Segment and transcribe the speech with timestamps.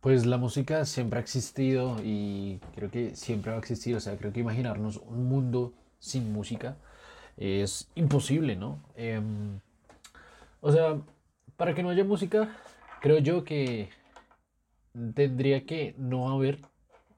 [0.00, 3.94] Pues la música siempre ha existido y creo que siempre va a existir.
[3.96, 6.76] O sea, creo que imaginarnos un mundo sin música
[7.36, 8.78] es imposible, ¿no?
[8.96, 9.60] Em,
[10.60, 11.00] o sea,
[11.56, 12.56] para que no haya música,
[13.02, 13.90] creo yo que
[15.14, 16.58] tendría que no haber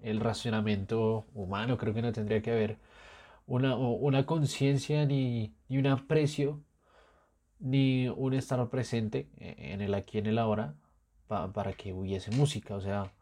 [0.03, 2.79] el racionamiento humano, creo que no tendría que haber
[3.47, 6.61] una, una conciencia ni, ni un aprecio
[7.61, 10.75] ni un estar presente en el aquí, en el ahora,
[11.53, 12.75] para que hubiese música.
[12.75, 13.13] O sea,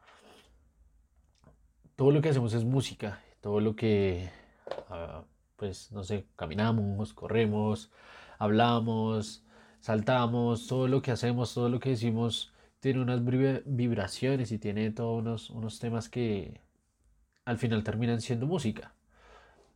[1.97, 3.21] todo lo que hacemos es música.
[3.41, 4.31] Todo lo que,
[4.89, 5.25] ah,
[5.57, 7.91] pues, no sé, caminamos, corremos,
[8.39, 9.45] hablamos,
[9.81, 15.19] saltamos, todo lo que hacemos, todo lo que decimos tiene unas vibraciones y tiene todos
[15.21, 16.61] unos, unos temas que
[17.45, 18.95] al final terminan siendo música.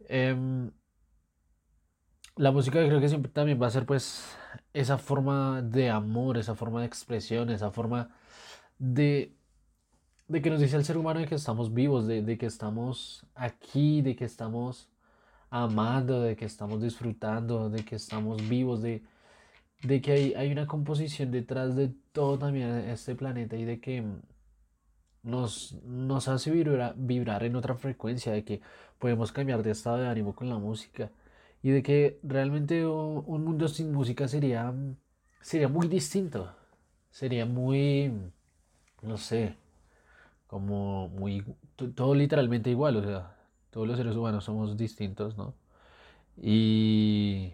[0.09, 0.71] Em,
[2.37, 4.37] la música creo que siempre también va a ser pues
[4.73, 8.11] esa forma de amor, esa forma de expresión, esa forma
[8.79, 9.33] de,
[10.29, 14.03] de que nos dice el ser humano de que estamos vivos, de, que estamos aquí,
[14.03, 14.89] de que estamos
[15.51, 19.03] amando, de que estamos disfrutando, de que estamos vivos, de,
[19.83, 24.05] de que hay, hay una composición detrás de todo también este planeta y de que
[25.25, 28.61] nos, nos hace vibrar, vibrar en otra frecuencia, de que
[28.99, 31.11] podemos cambiar de estado de ánimo con la música
[31.63, 34.73] y de que realmente un mundo sin música sería,
[35.41, 36.55] sería muy distinto,
[37.11, 38.13] sería muy,
[39.05, 39.57] no sé,
[40.47, 41.45] como muy,
[41.95, 43.37] todo literalmente igual, o sea,
[43.71, 45.55] todos los seres humanos somos distintos, ¿no?
[46.41, 47.53] Y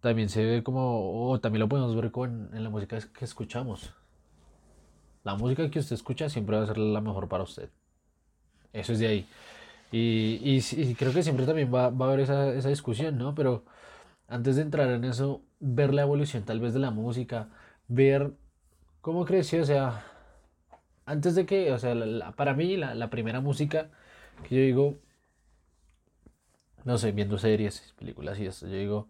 [0.00, 3.92] también se ve como, o también lo podemos ver con, en la música que escuchamos.
[5.24, 7.70] La música que usted escucha siempre va a ser la mejor para usted.
[8.72, 9.26] Eso es de ahí.
[9.92, 13.34] Y, y, creo que siempre también va, va a haber esa, esa, discusión, ¿no?
[13.34, 13.64] Pero
[14.28, 17.48] antes de entrar en eso, ver la evolución tal vez de la música,
[17.88, 18.32] ver
[19.04, 20.02] cómo creció, o sea,
[21.04, 21.94] antes de que, o sea,
[22.36, 23.90] para mí la, la, primera música
[24.48, 24.98] que yo digo,
[26.84, 29.08] no sé, viendo series, películas y esto, yo digo,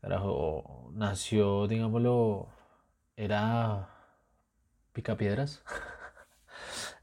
[0.00, 2.48] carajo, nació, digámoslo,
[3.16, 3.88] era
[4.92, 5.62] Picapiedras.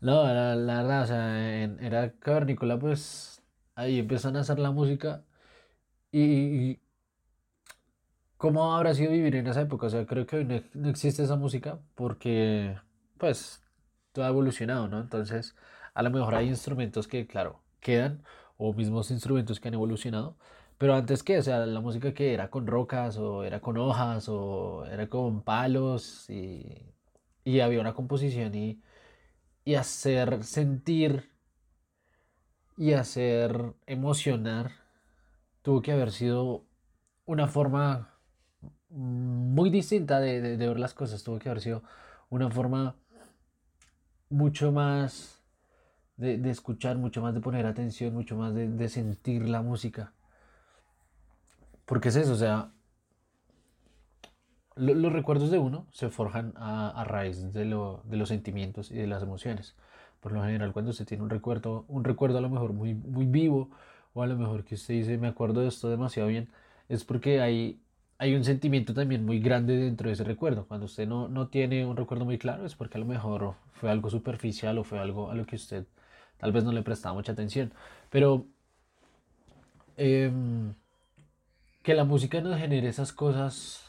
[0.01, 3.41] No, la, verdad, o sea, era cavernícola, pues
[3.75, 5.25] ahí empiezan a hacer la música
[6.11, 6.79] y,
[8.39, 9.87] ¿cómo habrá sido vivir en esa época?
[9.87, 12.77] O sea, creo que hoy no, existe esa música porque,
[13.19, 13.63] pues,
[14.13, 14.99] todo ha evolucionado, ¿no?
[15.01, 15.55] Entonces,
[15.93, 18.23] a lo mejor hay instrumentos que, claro, quedan
[18.57, 20.37] o mismos instrumentos que han evolucionado,
[20.77, 24.29] pero antes que, o sea, la música que era con rocas o era con hojas
[24.29, 26.65] o era con palos y,
[27.43, 28.81] y había una composición y
[29.69, 31.29] y hacer sentir
[32.77, 34.71] y hacer emocionar
[35.61, 36.65] tuvo que haber sido
[37.25, 38.08] una forma
[38.89, 41.83] muy distinta de, ver las cosas, tuvo que haber sido
[42.29, 42.95] una forma
[44.29, 45.41] mucho más
[46.17, 50.13] de, escuchar, mucho más de poner atención, mucho más de sentir la música.
[51.85, 52.71] Porque es eso, o sea,
[54.79, 59.75] los recuerdos de uno se forjan a, raíz de, los sentimientos y de las emociones.
[60.21, 63.25] Por lo general, cuando usted tiene un recuerdo, un recuerdo a lo mejor muy, muy
[63.25, 63.69] vivo,
[64.13, 66.49] o a lo mejor que usted dice, me acuerdo de esto demasiado bien,
[66.87, 67.81] es porque hay,
[68.19, 70.67] hay un sentimiento también muy grande dentro de ese recuerdo.
[70.67, 73.89] Cuando usted no, no tiene un recuerdo muy claro, es porque a lo mejor fue
[73.89, 75.85] algo superficial o fue algo a lo que usted
[76.37, 77.73] tal vez no le prestaba mucha atención.
[78.09, 78.45] Pero
[79.97, 80.73] em,
[81.83, 83.85] que la música nos genere esas cosas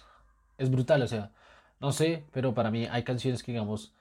[0.58, 1.32] es brutal, o sea,
[1.80, 3.94] no sé, pero para mí hay canciones que, digamos,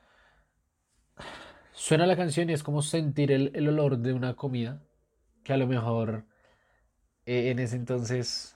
[1.74, 4.82] suena la canción y es como sentir el, olor de una comida
[5.44, 6.26] que a lo mejor
[7.26, 8.56] eh, en ese entonces,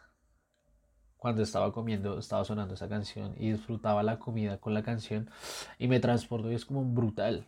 [1.23, 5.29] cuando estaba comiendo, estaba sonando esa canción y disfrutaba la comida con la canción
[5.79, 7.47] y me transportó y es como brutal.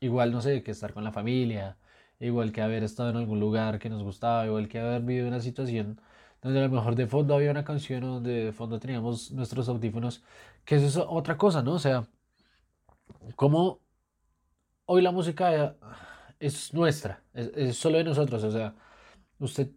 [0.00, 1.78] Igual, no sé, que estar con la familia,
[2.20, 5.40] igual que haber estado en algún lugar que nos gustaba, igual que haber vivido una
[5.40, 6.00] situación
[6.42, 9.68] donde a lo mejor de fondo había una canción o donde de fondo teníamos nuestros
[9.68, 10.22] audífonos,
[10.64, 11.74] que eso es otra cosa, ¿no?
[11.74, 12.06] O sea,
[13.36, 13.80] como
[14.86, 15.76] hoy la música
[16.38, 18.74] es nuestra, es, solo de nosotros, o sea,
[19.40, 19.70] usted,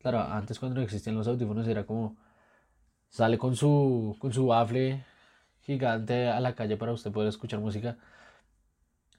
[0.00, 2.16] claro, antes cuando no existían los audífonos era como
[3.08, 5.04] sale con su, con su bafle
[5.62, 7.96] gigante a la calle para usted poder escuchar música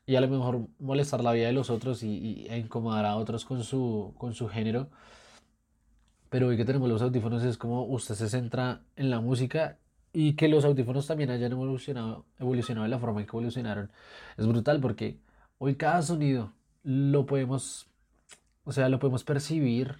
[0.05, 3.45] y a lo mejor molestar la vida de los otros y, e incomodar a otros
[3.45, 4.89] con su, con su género
[6.31, 9.77] pero hoy que tenemos los audífonos es como usted se centra en la música
[10.13, 13.91] y que los audífonos también hayan evolucionado, evolucionado de la forma en que evolucionaron.
[14.37, 15.19] Es brutal porque
[15.57, 17.87] hoy cada sonido lo podemos,
[18.63, 19.97] o sea, lo podemos percibir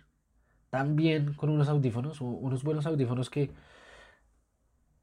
[0.72, 3.52] tan bien con unos audífonos, unos buenos audífonos que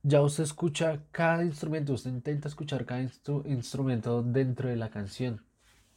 [0.02, 5.44] ya usted escucha cada instrumento, usted intenta escuchar cada instrumento dentro de la canción.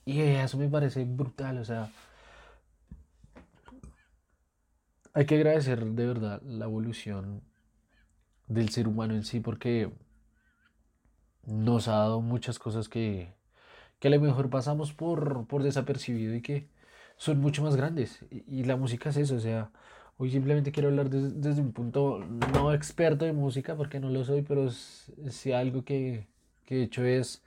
[0.06, 1.90] Y eso me parece brutal, o sea,
[5.14, 7.42] hay que agradecer de verdad la evolución
[8.48, 9.92] del ser humano en sí porque
[11.46, 13.34] nos ha dado muchas cosas que,
[14.00, 16.70] que a lo mejor pasamos por, por desapercibido y que
[17.22, 18.26] son mucho más grandes.
[18.48, 19.70] Y, la música es eso, o sea,
[20.18, 22.20] hoy simplemente quiero hablar desde un punto
[22.54, 26.28] no experto de música porque no lo soy, pero sí algo que,
[26.66, 27.44] que he hecho es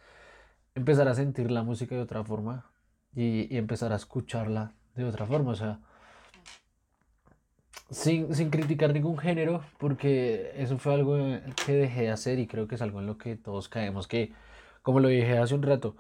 [0.76, 2.70] empezar a sentir la música de otra forma
[3.16, 5.80] y, y empezar a escucharla de otra forma, o sea
[7.90, 11.16] sin, criticar ningún género, porque eso fue algo
[11.66, 14.32] que dejé de hacer y creo que es algo en lo que todos caemos, que
[14.82, 15.96] como lo dije hace un rato,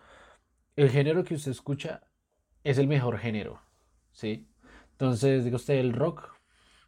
[0.76, 2.02] el género que usted escucha
[2.64, 3.60] es el mejor género,
[4.12, 4.48] ¿sí?
[4.92, 6.34] Entonces, diga usted el rock,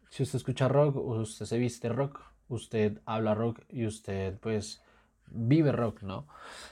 [0.09, 4.81] si usted escucha rock, usted se viste rock, usted habla rock y usted pues
[5.27, 6.27] vive rock, ¿no?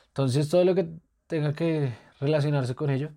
[0.08, 0.90] Entonces, todo lo que
[1.28, 3.12] tenga que relacionarse con ello,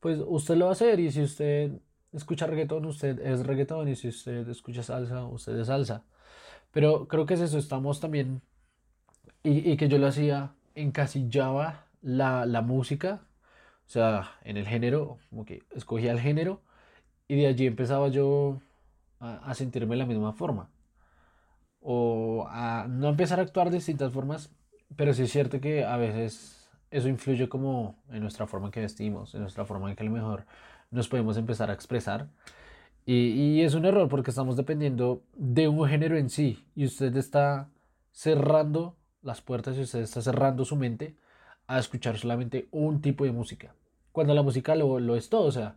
[0.00, 1.72] pues usted lo va a hacer y si usted
[2.12, 6.04] escucha reggaetón, usted es reggaetón, y si usted escucha salsa, usted es salsa.
[6.72, 8.42] Pero creo que es eso, estamos también,
[9.42, 13.25] y, que yo lo hacía, encasillaba la, la música,
[13.86, 16.60] o sea, en el género, como que escogía el género,
[17.28, 18.60] y de allí empezaba yo
[19.20, 20.68] a, sentirme de la misma forma.
[21.80, 24.50] O a no empezar a actuar de distintas formas,
[24.96, 28.80] pero sí es cierto que a veces eso influye como en nuestra forma en que
[28.80, 30.46] vestimos, en nuestra forma en que a lo mejor
[30.90, 32.28] nos podemos empezar a expresar.
[33.04, 37.16] Y, y, es un error porque estamos dependiendo de un género en sí y usted
[37.16, 37.68] está
[38.10, 41.14] cerrando las puertas y usted está cerrando su mente
[41.66, 43.74] a escuchar solamente un tipo de música.
[44.12, 45.76] Cuando la música lo, lo es todo, o sea,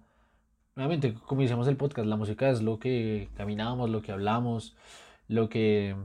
[0.76, 4.76] nuevamente, como decíamos el podcast, la música es lo que caminamos, lo que hablamos,
[5.28, 5.96] lo que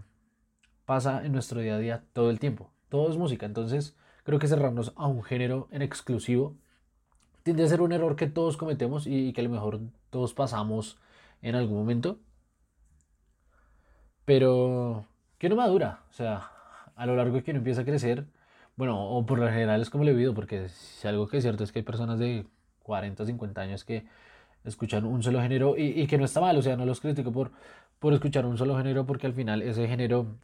[0.85, 2.71] pasa en nuestro día a día todo el tiempo.
[2.89, 6.57] Todo es música, entonces creo que cerrarnos a un género en exclusivo
[7.43, 10.99] tiende a ser un error que todos cometemos y, que a lo mejor todos pasamos
[11.43, 12.19] en algún momento.
[14.25, 15.07] Pero
[15.39, 16.01] que no madura.
[16.11, 16.51] O sea,
[16.97, 18.27] a lo largo que uno empieza a crecer,
[18.77, 21.45] bueno, o por lo general es como le he visto, porque si algo que es
[21.45, 22.47] cierto es que hay personas de
[22.83, 24.07] 40, 50 años que
[24.65, 27.33] escuchan un solo género y, y que no está mal, o sea, no los critico
[27.33, 27.53] por,
[27.99, 30.37] por escuchar un solo género, porque al final ese género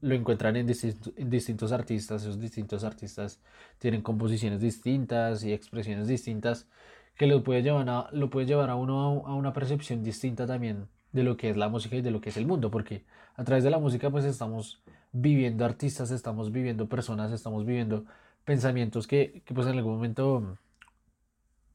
[0.00, 3.40] lo encuentran en, distintos artistas, esos distintos artistas
[3.78, 6.68] tienen composiciones distintas y expresiones distintas
[7.16, 10.86] que lo puede llevar a, lo puede llevar a uno a, una percepción distinta también
[11.12, 13.04] de lo que es la música y de lo que es el mundo, porque
[13.34, 14.80] a través de la música pues estamos
[15.12, 18.04] viviendo artistas, estamos viviendo personas, estamos viviendo
[18.44, 20.58] pensamientos que, que pues en algún momento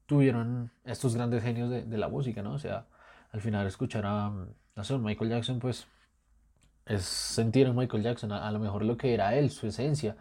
[0.06, 2.54] tuvieron estos grandes genios de, de, la música, ¿no?
[2.54, 2.86] O sea,
[3.32, 4.30] al final escuchar a,
[4.76, 5.86] no sé, Michael Jackson pues
[6.86, 10.16] es sentir a Michael Jackson, a, lo mejor lo que era él, su esencia,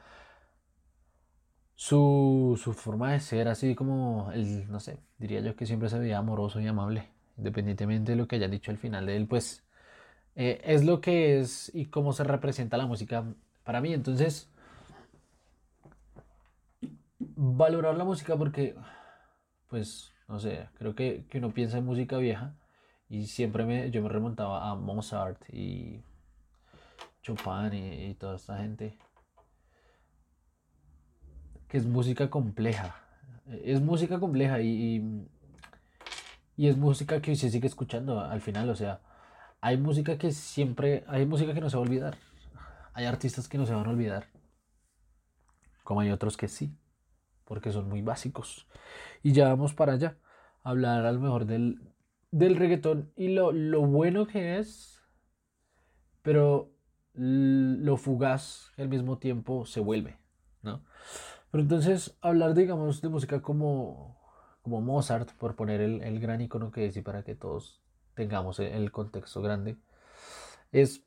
[1.75, 5.99] su, su forma de ser, así como el, no sé, diría yo que siempre se
[5.99, 9.62] veía amoroso y amable, independientemente de lo que haya dicho al final de él, pues
[10.35, 13.23] eh, es lo que es y cómo se representa la música
[13.63, 13.93] para mí.
[13.93, 14.49] Entonces,
[17.19, 18.75] valorar la música porque,
[19.69, 22.55] pues, no sé, creo que, que uno piensa en música vieja
[23.09, 26.03] y siempre me, yo me remontaba a Mozart y
[27.21, 28.97] Chopin y, toda esta gente,
[31.67, 32.95] que es música compleja.
[33.63, 35.27] Es música compleja y,
[36.57, 38.69] y, es música que se sigue escuchando al final.
[38.69, 39.01] O sea,
[39.63, 42.17] hay música que siempre, hay música que no se va a olvidar.
[42.93, 44.27] Hay artistas que no se van a olvidar.
[45.85, 46.77] Como hay otros que sí,
[47.45, 48.67] porque son muy básicos.
[49.21, 50.17] Y ya vamos para allá.
[50.63, 51.79] Hablar a lo mejor del,
[52.29, 55.01] del reggaetón y lo, lo bueno que es.
[56.23, 56.73] Pero
[57.13, 60.17] lo fugaz al mismo tiempo se vuelve,
[60.61, 60.83] ¿no?
[61.51, 64.19] Pero entonces hablar, digamos, de música como,
[64.61, 67.82] como Mozart, por poner el, el gran icono que es para que todos
[68.15, 69.77] tengamos el contexto grande,
[70.71, 71.03] es...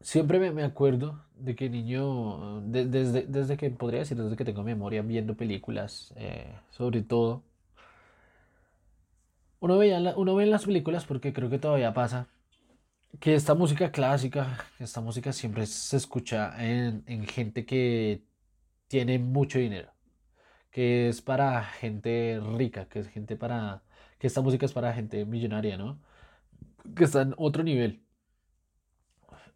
[0.00, 4.62] Siempre me, me acuerdo de que niño, desde, desde que podría decir, desde que tengo
[4.62, 7.42] memoria viendo películas, eh, sobre todo,
[9.60, 12.28] uno, veía uno ve en las películas porque creo que todavía pasa
[13.20, 18.24] que esta música clásica, esta música siempre se escucha en, en, gente que
[18.88, 19.92] tiene mucho dinero,
[20.70, 23.83] que es para gente rica, que es gente para,
[24.24, 25.98] que esta música es para gente millonaria, ¿no?
[26.96, 28.02] Que está en otro nivel.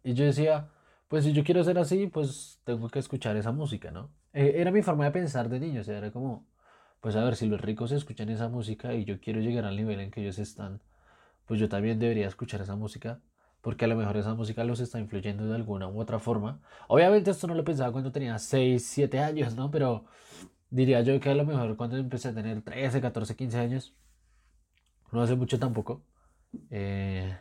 [0.03, 0.69] Y yo decía,
[1.07, 4.11] pues si yo quiero ser así, pues tengo que escuchar esa música, ¿no?
[4.31, 6.45] E, era mi forma de pensar de niño, o sea, era como,
[7.01, 9.99] pues a ver, si los ricos escuchan esa música y yo quiero llegar al nivel
[10.01, 10.81] en que ellos están,
[11.47, 13.21] pues yo también debería escuchar esa música
[13.61, 16.61] porque a lo mejor esa música los está influyendo de alguna u otra forma.
[16.87, 19.71] Obviamente esto no lo pensaba cuando tenía 6, 7 años, ¿no?
[19.71, 20.05] Pero
[20.69, 23.95] diría yo que a lo mejor cuando empecé a tener 13, 14, 15 años,
[25.11, 26.03] no hace mucho tampoco,
[26.71, 27.37] eh,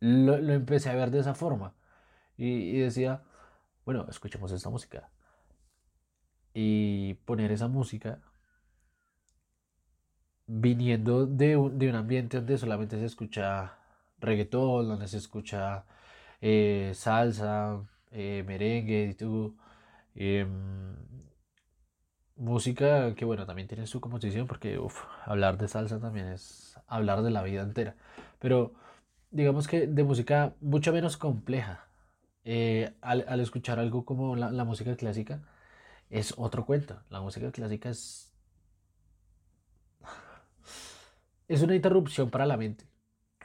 [0.00, 1.74] lo, empecé a ver de esa forma.
[2.36, 3.22] Y, decía,
[3.84, 5.10] bueno, escuchemos esta música.
[6.54, 8.20] Y poner esa música
[10.46, 13.78] viniendo de un, de un ambiente donde solamente se escucha
[14.18, 15.84] reggaetón, donde se escucha
[16.40, 19.54] eh, salsa, eh, merengue y todo.
[20.14, 20.96] Em,
[22.40, 24.80] música que bueno, también tiene su composición porque
[25.26, 27.96] hablar de salsa también es hablar de la vida entera.
[28.40, 28.74] Pero
[29.30, 31.86] digamos que de música mucho menos compleja.
[32.44, 35.42] Eh, al, escuchar algo como la, la música clásica,
[36.10, 37.00] es otro cuento.
[37.10, 38.32] La música clásica es...
[41.48, 42.90] Es una interrupción para la mente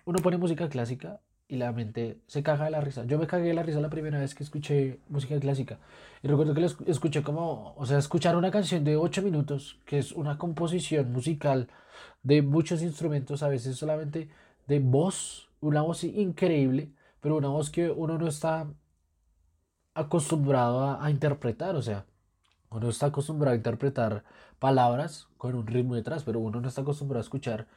[0.06, 3.06] uno pone música clásica y la mente se caga de la risa.
[3.06, 5.80] Yo me cagué de la risa la primera vez que escuché música clásica.
[6.24, 10.12] Y recuerdo que escuché como, o sea, escuchar una canción de 8 minutos, que es
[10.12, 11.70] una composición musical
[12.24, 14.30] de muchos instrumentos, a veces solamente
[14.68, 18.68] de voz, una voz increíble, pero una voz que uno no está
[19.94, 22.06] acostumbrado a, a interpretar, o sea,
[22.70, 24.24] uno está acostumbrado a interpretar
[24.60, 27.68] palabras con un ritmo detrás, pero uno no está acostumbrado a escuchar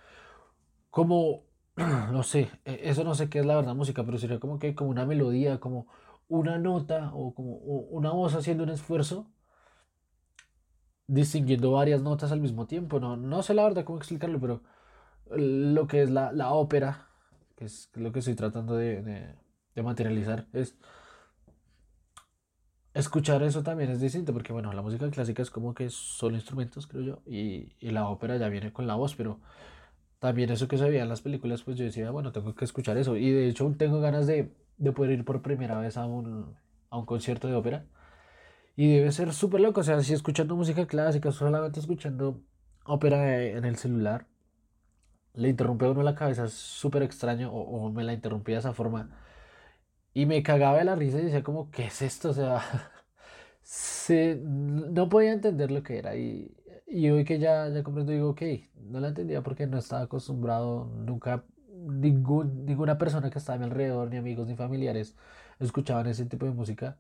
[0.91, 1.48] como
[2.13, 4.75] no sé, e, eso no sé qué es la verdad música, pero sería como que
[4.75, 5.87] como una melodía, como
[6.29, 9.31] una nota o como una voz haciendo un esfuerzo,
[11.07, 13.01] distinguiendo varias notas al mismo tiempo.
[13.01, 14.63] No, no sé la verdad cómo explicarlo, pero
[15.31, 17.09] lo que es la, la ópera,
[17.57, 19.37] que es lo que estoy tratando de,
[19.77, 20.77] materializar, es
[22.93, 26.89] escuchar eso también es distinto, porque bueno, la música clásica es como que solo instrumentos,
[26.89, 29.39] creo yo, y, y la ópera ya viene con la voz, pero
[30.19, 32.97] también eso que se veía en las películas, pues yo decía, bueno, tengo que escuchar
[32.99, 33.17] eso.
[33.17, 36.57] Y de hecho tengo ganas de, de poder ir por primera vez a un,
[36.91, 37.87] a un concierto de ópera.
[38.77, 42.41] Y debe ser súper loco, o sea, si escuchando música clásica, solamente escuchando
[42.85, 44.27] ópera en el celular,
[45.35, 48.61] le interrumpe a uno la cabeza, es súper extraño, o, o, me la interrumpía de
[48.61, 49.11] esa forma.
[50.15, 52.31] Y me cagaba de la risa y decía como, ¿qué es esto?
[52.31, 52.61] O sea,
[53.63, 56.17] se, no podía entender lo que era.
[56.17, 56.57] Y,
[56.89, 58.43] y hoy que ya, ya comprendo, digo, ok,
[58.77, 63.65] no la entendía porque no estaba acostumbrado, nunca, ningún, ninguna persona que estaba a mi
[63.67, 65.17] alrededor, ni amigos, ni familiares,
[65.59, 66.99] escuchaban ese tipo de música.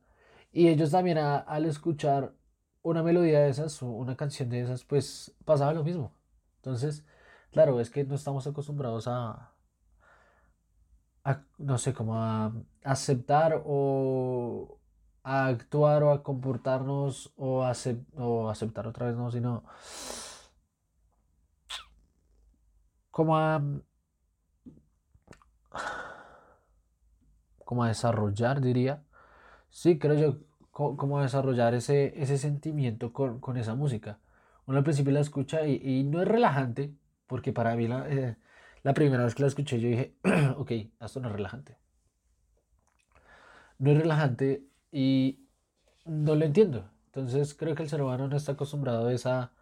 [0.52, 2.34] Y ellos también al escuchar
[2.82, 6.12] una melodía de esas, o una canción de esas, pues pasaba lo mismo.
[6.56, 7.04] Entonces,
[7.52, 9.52] claro, es que no estamos acostumbrados a,
[11.24, 12.52] a no sé, como a
[12.84, 14.77] aceptar o
[15.28, 19.62] a actuar o a comportarnos o, aceptar otra vez, no, sino
[23.10, 23.62] como a,
[27.64, 29.04] como a desarrollar, diría.
[29.70, 30.38] Sí, creo yo,
[30.70, 34.18] como a desarrollar ese, ese sentimiento con, esa música.
[34.66, 36.94] Uno al principio la escucha y, y no es relajante,
[37.26, 38.36] porque para mí la, eh,
[38.82, 40.14] la primera vez que la escuché yo dije,
[40.56, 41.76] ok, esto no es relajante.
[43.78, 45.46] No es relajante y
[46.04, 46.90] no lo entiendo.
[47.06, 49.52] Entonces creo que el ser humano no está acostumbrado a esa...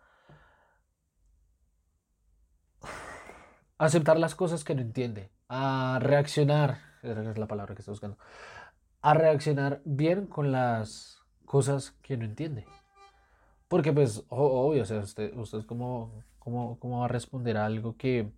[3.78, 8.18] aceptar las cosas que no entiende, a reaccionar, es la palabra que estoy buscando,
[9.02, 12.64] a reaccionar bien con las cosas que no entiende.
[13.68, 17.96] Porque pues, obvio, o sea, usted, usted cómo, cómo, cómo va a responder a algo
[17.96, 18.32] que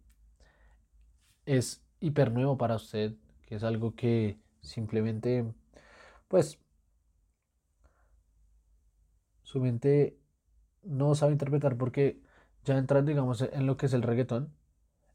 [1.46, 3.14] es hiper nuevo para usted,
[3.46, 5.44] que es algo que simplemente,
[6.28, 6.58] pues,
[9.48, 10.18] su mente
[10.82, 12.20] no sabe interpretar porque
[12.64, 14.52] ya entrando, digamos, en lo que es el reggaetón,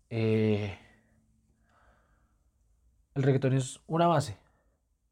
[0.09, 0.75] eh,
[3.13, 4.37] el reggaetón es una base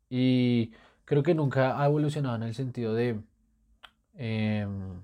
[0.10, 0.72] y
[1.06, 3.22] creo que nunca ha evolucionado en el sentido de
[4.16, 5.01] em,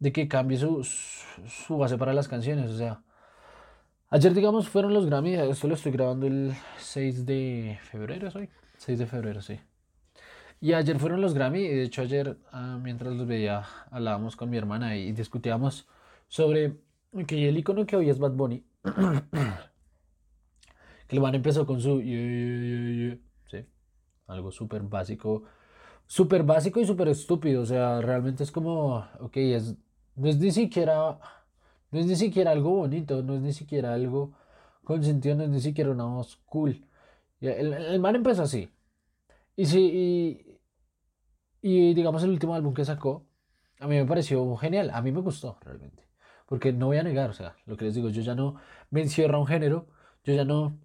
[0.00, 2.70] de que cambie su, su, base para las canciones.
[2.70, 3.02] O sea,
[4.10, 5.34] ayer, digamos, fueron los Grammy.
[5.34, 8.50] Esto lo estoy grabando el 6 de febrero, ¿es hoy?
[8.78, 9.60] 6 de febrero, sí.
[10.62, 14.58] Y ayer fueron los Grammy, de hecho ayer, ah, mientras los veía, hablábamos con mi
[14.58, 15.88] hermana y discutíamos
[16.28, 16.76] sobre
[17.26, 18.62] que el icono que hoy es Bad Bunny,
[21.08, 22.00] que el man empezó con su...
[22.00, 23.66] Sí,
[24.26, 25.44] algo súper básico,
[26.06, 29.76] súper básico y súper estúpido, o sea, realmente es como, ok, es,
[30.14, 31.18] no es ni siquiera,
[31.90, 34.34] no es ni siquiera algo bonito, no es ni siquiera algo
[34.84, 36.84] con sentido, no es ni siquiera una voz cool.
[37.40, 38.68] El, el man empezó así.
[39.56, 40.49] Y sí, y
[41.62, 43.26] digamos el último álbum que sacó,
[43.80, 46.08] a mí me pareció genial, a mí me gustó realmente.
[46.46, 48.56] Porque no voy a negar, o sea, lo que les digo, yo ya no
[48.90, 49.88] me encierro a un género,
[50.24, 50.78] yo ya no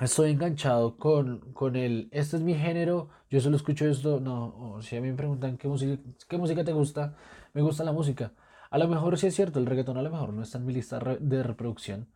[0.00, 4.96] estoy enganchado con, con el, este es mi género, yo solo escucho esto, no, si
[4.96, 7.16] a mí me preguntan qué música, qué música te gusta,
[7.52, 8.32] me gusta la música.
[8.70, 10.72] A lo mejor sí es cierto, el reggaetón a lo mejor no está en mi
[10.72, 12.08] lista de reproducción,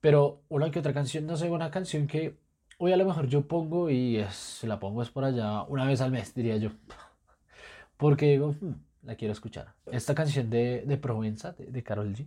[0.00, 2.38] pero una que otra canción, no sé, una canción que
[2.78, 6.00] hoy a lo mejor yo pongo y es, la pongo es por allá una vez
[6.00, 6.70] al mes, diría yo.
[7.96, 9.74] Porque digo, hmm, la quiero escuchar.
[9.86, 12.26] Esta canción de, de Provenza, de, de Carol G,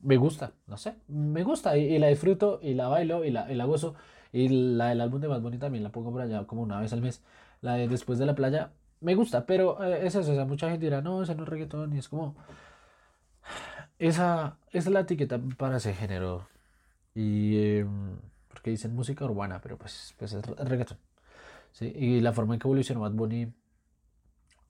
[0.00, 3.54] me gusta, no sé, me gusta y, la disfruto y la bailo y la, y
[3.54, 3.94] la gozo.
[4.32, 6.92] Y la del álbum de Bad Bunny también la pongo por allá como una vez
[6.92, 7.22] al mes.
[7.60, 11.00] La de Después de la playa me gusta, pero eh, es eso, mucha gente dirá,
[11.02, 12.36] no, ese no es reggaetón y es como...
[13.98, 16.46] Esa, esa es la etiqueta para ese género.
[17.14, 17.78] Y...
[17.78, 18.18] Em,
[18.58, 20.98] porque dicen música urbana, pero pues, pues es reggaetón.
[21.70, 21.92] ¿sí?
[21.94, 23.52] Y la forma en que evolucionó Bad Bunny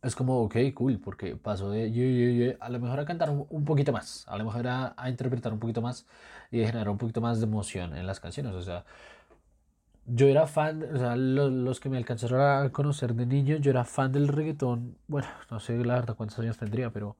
[0.02, 4.26] es como, ok, cool, porque pasó de a lo mejor a cantar un, poquito más,
[4.28, 6.06] a lo mejor a, a, interpretar un poquito más
[6.50, 8.52] y a generar un poquito más de emoción en las canciones.
[8.52, 8.84] O sea,
[10.04, 13.70] yo era fan, o sea, los, los, que me alcanzaron a conocer de niño, yo
[13.70, 14.98] era fan del reggaetón.
[15.06, 17.16] Bueno, no sé la verdad cuántos años tendría, pero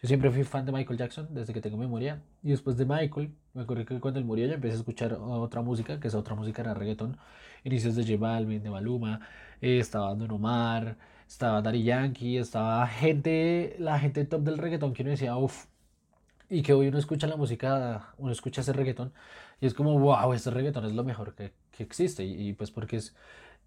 [0.00, 2.22] yo siempre fui fan de Michael Jackson desde que tengo memoria.
[2.42, 5.62] Y después de Michael, me acuerdo que cuando él murió yo empecé a escuchar otra
[5.62, 7.16] música, que esa otra música era reggaetón.
[7.64, 9.20] Inicios de J Balvin, de Maluma,
[9.60, 10.96] eh, estaba Don Omar
[11.28, 15.66] estaba Daddy Yankee, estaba gente, la gente top del reggaetón que uno decía, uff,
[16.50, 19.12] y que hoy uno escucha la música, uno escucha ese reggaetón
[19.60, 22.96] y es como, wow, este reggaetón es lo mejor que, que existe y, pues porque
[22.96, 23.14] es,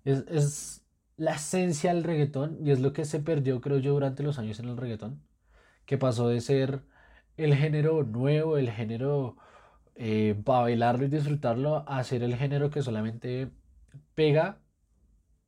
[0.05, 0.85] es, es,
[1.17, 4.59] la esencia del reggaetón y es lo que se perdió creo yo durante los años
[4.59, 5.21] en el reggaetón,
[5.91, 6.83] que pasó de ser
[7.36, 9.36] el género nuevo, el género
[9.95, 13.50] eh, para bailarlo y disfrutarlo, a ser el género que solamente
[14.15, 14.60] pega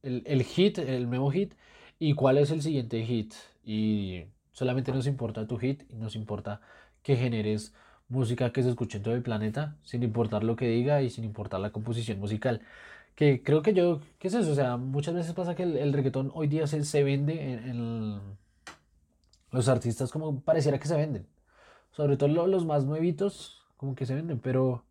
[0.02, 1.54] el, el hit, el nuevo hit
[1.98, 3.34] y cuál es el siguiente hit.
[3.64, 6.60] Y solamente nos importa tu hit y nos importa
[7.04, 7.74] que generes
[8.10, 11.24] música que se escuche en todo el planeta, sin importar lo que diga y sin
[11.24, 12.60] importar la composición musical.
[13.16, 14.52] Que creo que yo, ¿qué es eso?
[14.52, 18.20] O sea, muchas veces pasa que el, reggaetón hoy día se, se vende en,
[19.54, 21.28] los artistas como pareciera que se venden.
[21.92, 24.84] Sobre todo los más nuevitos, como que se venden, pero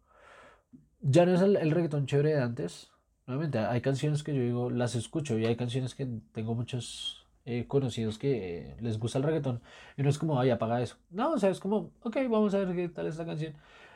[1.00, 2.90] ya no es el, el reggaetón chévere de antes.
[3.26, 7.66] Nuevamente, hay canciones que yo digo, las escucho y hay canciones que tengo muchos eh,
[7.66, 9.62] conocidos que les gusta el reggaetón
[9.96, 10.96] y no es como, ay, apaga eso.
[11.10, 13.54] No, o sea, es como, ok, vamos a ver qué tal esta canción.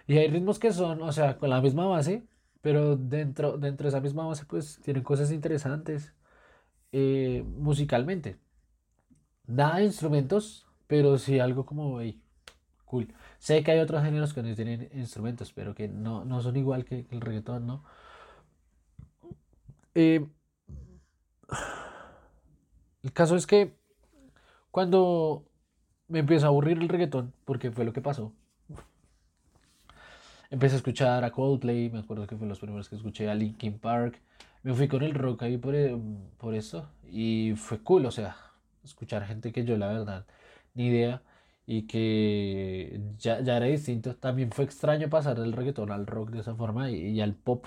[0.08, 2.24] Y hay ritmos que son, o sea, con la misma base,
[2.60, 6.14] pero dentro, dentro de esa misma base, pues tienen cosas interesantes
[6.92, 8.38] eh, musicalmente.
[9.46, 12.00] Nada de instrumentos, pero sí algo como,
[12.84, 13.12] cool.
[13.38, 16.84] Sé que hay otros géneros que no tienen instrumentos, pero que no, no son igual
[16.84, 17.84] que el reggaetón, ¿no?
[19.94, 20.26] Eh,
[23.02, 23.74] el caso es que
[24.70, 25.44] cuando
[26.08, 28.32] me empezó a aburrir el reggaetón, porque fue lo que pasó,
[30.50, 33.78] empecé a escuchar a Coldplay, me acuerdo que fue los primeros que escuché a Linkin
[33.78, 34.20] Park,
[34.62, 35.96] me fui con el rock ahí por, eh,
[36.38, 38.36] por eso y fue cool, o sea,
[38.86, 40.26] escuchar gente que yo la verdad
[40.74, 41.22] ni idea
[41.66, 44.16] y que ya, ya era distinto.
[44.16, 47.66] También fue extraño pasar del reggaetón al rock de esa forma y, y al pop,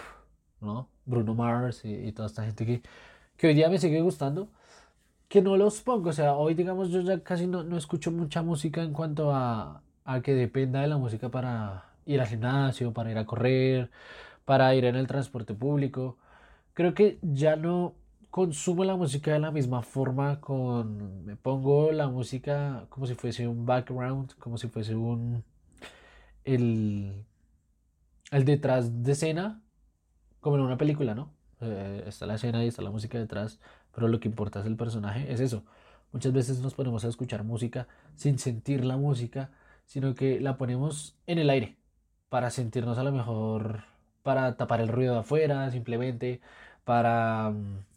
[0.62, 0.90] ¿no?
[1.06, 2.82] Bruno Mars y, toda esta gente que,
[3.38, 4.50] que hoy día me sigue gustando,
[5.28, 6.10] que no los pongo.
[6.10, 9.84] O sea, hoy digamos yo ya casi no, no escucho mucha música en cuanto a,
[10.06, 13.92] a que dependa de la música para ir al gimnasio, para ir a correr,
[14.46, 16.18] para ir en el transporte público.
[16.74, 17.96] Creo que ya no
[18.30, 23.48] consumo la música de la misma forma con me pongo la música como si fuese
[23.48, 25.44] un background, como si fuese un
[26.44, 27.26] el
[28.32, 29.62] el detrás de escena
[30.39, 31.34] como en una película, ¿no?
[31.62, 33.60] Eh, está la escena y está la música detrás,
[33.94, 35.63] pero lo que importa es el personaje, es eso.
[36.12, 39.52] Muchas veces nos ponemos a escuchar música sin sentir la música,
[39.86, 41.78] sino que la ponemos en el aire
[42.30, 43.84] para sentirnos a lo mejor,
[44.24, 46.42] para tapar el ruido de afuera, simplemente,
[46.86, 47.88] para mm,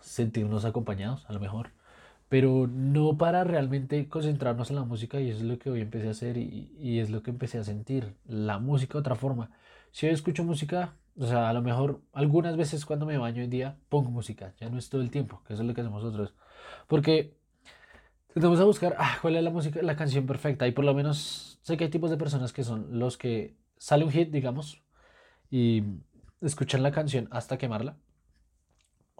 [0.00, 1.70] sentirnos acompañados, a lo mejor,
[2.28, 6.08] pero no para realmente concentrarnos en la música y eso es lo que hoy empecé
[6.08, 9.50] a hacer y, y es lo que empecé a sentir, la música de otra forma.
[9.92, 13.50] Si yo escucho música, o sea, a lo mejor algunas veces cuando me baño en
[13.50, 16.02] día pongo música, ya no es todo el tiempo, que eso es lo que hacemos
[16.04, 16.34] nosotros.
[16.86, 17.38] Porque
[18.32, 20.66] tendemos a buscar ah, cuál es la música, la canción perfecta.
[20.66, 24.04] Y por lo menos sé que hay tipos de personas que son los que sale
[24.04, 24.82] un hit, digamos,
[25.50, 25.82] y
[26.40, 27.96] escuchan la canción hasta quemarla.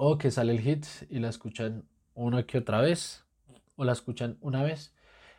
[0.00, 1.84] O que sale el hit y la escuchan
[2.14, 3.24] una que otra vez,
[3.76, 4.94] o la escuchan una vez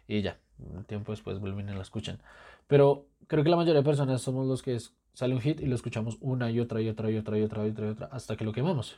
[0.08, 2.20] y ya, un tiempo después vuelven y la escuchan.
[2.68, 4.78] Pero creo que la mayoría de personas somos los que
[5.14, 7.66] sale un hit y lo escuchamos una y otra y otra y otra y otra
[7.66, 8.98] y otra y otra hasta que lo quemamos.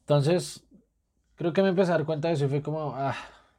[0.00, 0.66] Entonces,
[1.36, 3.14] creo que me empecé a dar cuenta de eso y fue como, ah,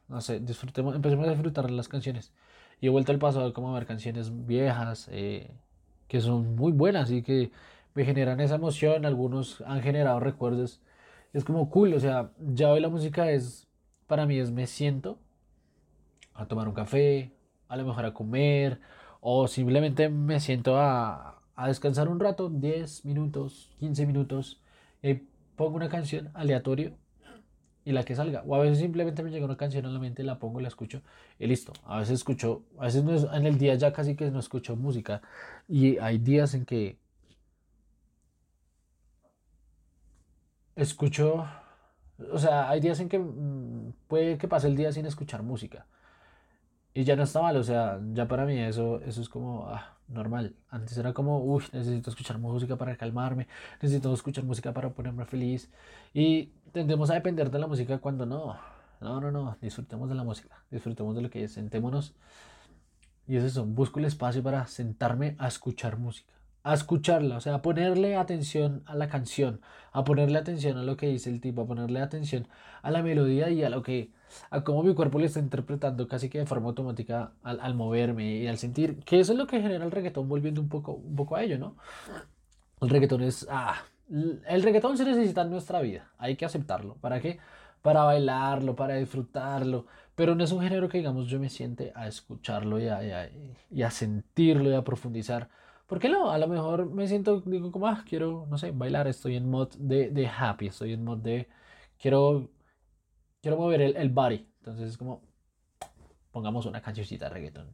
[0.08, 2.32] no sé, disfrutemos, empecemos a disfrutar las canciones.
[2.80, 5.50] Y he vuelto al pasado como a ver canciones viejas eh,
[6.08, 7.52] que son muy buenas y que
[7.94, 9.06] me generan esa emoción.
[9.06, 10.80] Algunos han generado recuerdos.
[11.32, 13.68] Es como cool, o sea, ya hoy la música es,
[14.06, 15.18] para mí es me siento
[16.34, 17.32] a tomar un café,
[17.68, 18.80] a lo mejor a comer,
[19.20, 24.60] o simplemente me siento a, a descansar un rato, 10 minutos, 15 minutos,
[25.02, 25.14] y
[25.56, 26.94] pongo una canción aleatorio
[27.84, 28.42] y la que salga.
[28.46, 31.02] O a veces simplemente me llega una canción a la mente, la pongo, la escucho
[31.38, 31.72] y listo.
[31.84, 35.22] A veces escucho, a veces en el día ya casi que no escucho música.
[35.68, 36.98] Y hay días en que
[40.82, 41.46] escucho,
[42.32, 45.86] o sea, hay días en que mm, puede que pase el día sin escuchar música.
[46.92, 49.96] Y ya no está mal, o sea, ya para mí eso, eso es como ah,
[50.08, 50.56] normal.
[50.70, 53.46] Antes era como, uy, necesito escuchar música para calmarme,
[53.80, 55.70] necesito escuchar música para ponerme feliz.
[56.12, 58.56] Y tendemos a depender de la música cuando no.
[59.00, 62.14] No, no, no, disfrutemos de la música, disfrutemos de lo que es, sentémonos.
[63.26, 67.54] Y es eso, busco el espacio para sentarme a escuchar música a escucharla, o sea,
[67.56, 69.60] a ponerle atención a la canción,
[69.92, 72.48] a ponerle atención a lo que dice el tipo, a ponerle atención
[72.82, 74.10] a la melodía y a lo que,
[74.50, 78.46] a cómo mi cuerpo le está interpretando casi que de forma automática al, moverme y
[78.46, 81.36] al sentir, que eso es lo que genera el reggaetón, volviendo un poco, un poco
[81.36, 81.76] a ello, ¿no?
[82.80, 87.20] El reggaetón es, ah, el reggaetón se necesita en nuestra vida, hay que aceptarlo, ¿para
[87.20, 87.38] qué?
[87.80, 92.06] Para bailarlo, para disfrutarlo, pero no es un género que digamos yo me siente a
[92.06, 93.30] escucharlo y a,
[93.70, 95.48] y a sentirlo y a profundizar
[95.90, 96.30] ¿Por qué no?
[96.30, 99.70] A lo mejor me siento, digo, como, ah, quiero, no sé, bailar, estoy en mod
[99.76, 101.48] de, de happy, estoy en mod de,
[101.98, 102.48] quiero,
[103.42, 104.48] quiero mover el, el body.
[104.58, 105.20] Entonces es como,
[106.30, 107.72] pongamos una cancioncita de reggaeton.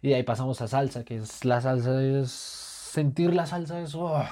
[0.00, 3.96] Y de ahí pasamos a salsa, que es la salsa, es sentir la salsa, es,
[3.96, 4.22] oh.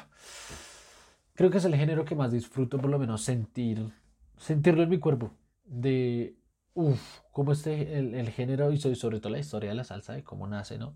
[1.34, 3.92] creo que es el género que más disfruto, por lo menos sentir,
[4.38, 5.32] sentirlo en mi cuerpo.
[5.64, 6.36] De,
[6.74, 10.22] uff, cómo este, el, el género y sobre todo la historia de la salsa, de
[10.22, 10.94] cómo nace, ¿no?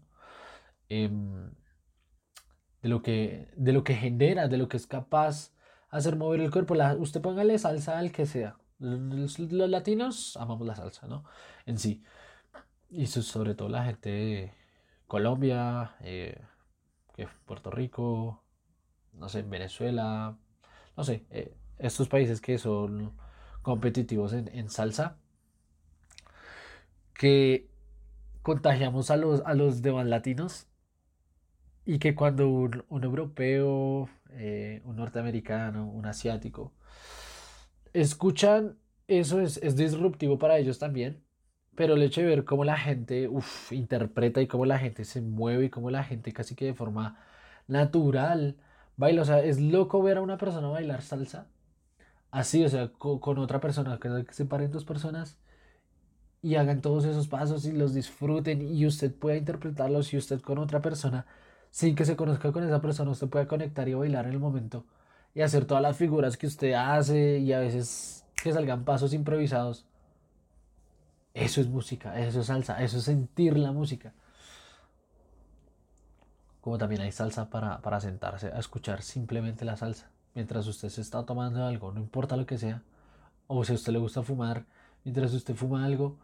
[0.88, 1.11] Eh,
[2.88, 5.53] de lo que, de lo que genera, de lo que es capaz
[5.90, 6.74] hacer mover el cuerpo.
[6.74, 8.57] La, usted póngale salsa al que sea.
[8.79, 11.24] Los, latinos amamos la salsa, ¿no?
[11.66, 12.03] En sí.
[12.88, 14.55] Y sobre todo la gente de
[15.07, 16.40] Colombia, eh,
[17.44, 18.42] Puerto Rico,
[19.12, 20.38] no sé, Venezuela,
[20.96, 23.12] no sé, eh, estos países que son
[23.61, 25.18] competitivos en, en, salsa,
[27.12, 27.68] que
[28.42, 30.68] contagiamos a los, a los demás latinos
[31.88, 36.74] y que cuando un, europeo, eh, un norteamericano, un asiático,
[37.94, 41.24] escuchan eso es, es, disruptivo para ellos también,
[41.74, 45.22] pero el hecho de ver cómo la gente uf, interpreta y cómo la gente se
[45.22, 47.18] mueve y cómo la gente casi que de forma
[47.68, 48.59] natural
[48.98, 51.46] baila, o sea, es loco ver a una persona bailar salsa
[52.31, 55.38] así, o sea, con otra persona, que se paren dos personas
[56.42, 60.59] y hagan todos esos pasos y los disfruten y usted pueda interpretarlos y usted con
[60.59, 61.27] otra persona
[61.70, 64.85] sin que se conozca con esa persona, usted puede conectar y bailar en el momento
[65.35, 69.85] y hacer todas las figuras que usted hace y a veces que salgan pasos improvisados.
[71.35, 74.12] Eso es música, eso es salsa, eso es sentir la música.
[76.61, 80.11] Como también hay salsa para, para sentarse a escuchar simplemente la salsa.
[80.35, 82.83] Mientras usted se está tomando algo, no importa lo que sea.
[83.46, 84.66] O si a usted le gusta fumar,
[85.04, 86.18] mientras usted fuma algo,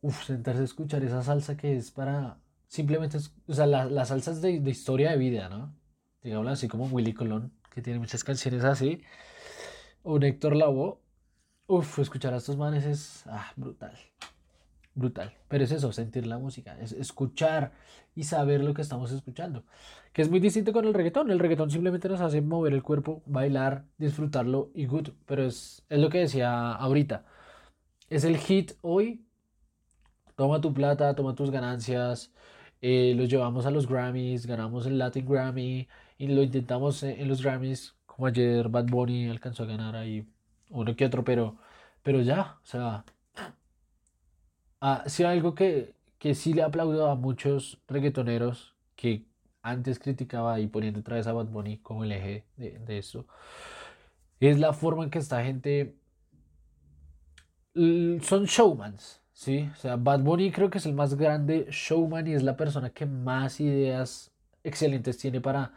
[0.00, 2.38] uff, sentarse a escuchar esa salsa que es para
[2.68, 5.74] simplemente, es, o sea, las la salsas de, de, historia de vida, ¿no?
[6.22, 9.02] Digamos así como Willy Colón, que tiene muchas canciones así,
[10.02, 10.98] o Héctor Lavoe,
[11.66, 13.96] uff, escuchar a estos manes es ah, brutal,
[14.94, 15.34] brutal.
[15.48, 17.72] Pero es eso, sentir la música, es escuchar
[18.14, 19.64] y saber lo que estamos escuchando,
[20.12, 21.30] que es muy distinto con el reggaetón.
[21.30, 25.98] El reggaetón simplemente nos hace mover el cuerpo, bailar, disfrutarlo y good, pero es, es
[25.98, 27.24] lo que decía ahorita.
[28.10, 29.24] Es el hit hoy.
[30.36, 32.32] Toma tu plata, toma tus ganancias,
[32.80, 35.88] eh, los llevamos a los Grammys, ganamos el Latin Grammy
[36.18, 40.26] y lo intentamos en, los Grammys, como ayer Bad Bunny alcanzó a ganar ahí
[40.70, 41.56] uno que otro, pero,
[42.02, 43.04] pero ya, o sea,
[44.80, 49.24] ah, sí algo que, que sí le aplaudo a muchos reggaetoneros que
[49.62, 53.26] antes criticaba y poniendo otra vez a Bad Bunny como el eje de, de eso,
[54.40, 55.96] es la forma en que esta gente
[57.74, 62.34] son showmans, Sí, o sea, Bad Bunny creo que es el más grande showman y
[62.34, 64.32] es la persona que más ideas
[64.64, 65.74] excelentes tiene para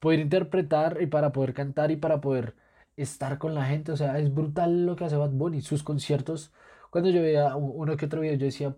[0.00, 2.56] poder interpretar y para poder cantar y para poder
[2.96, 3.92] estar con la gente.
[3.92, 5.60] O sea, es brutal lo que hace Bad Bunny.
[5.60, 6.52] Sus conciertos,
[6.90, 8.74] cuando yo veía uno que otro video, yo decía,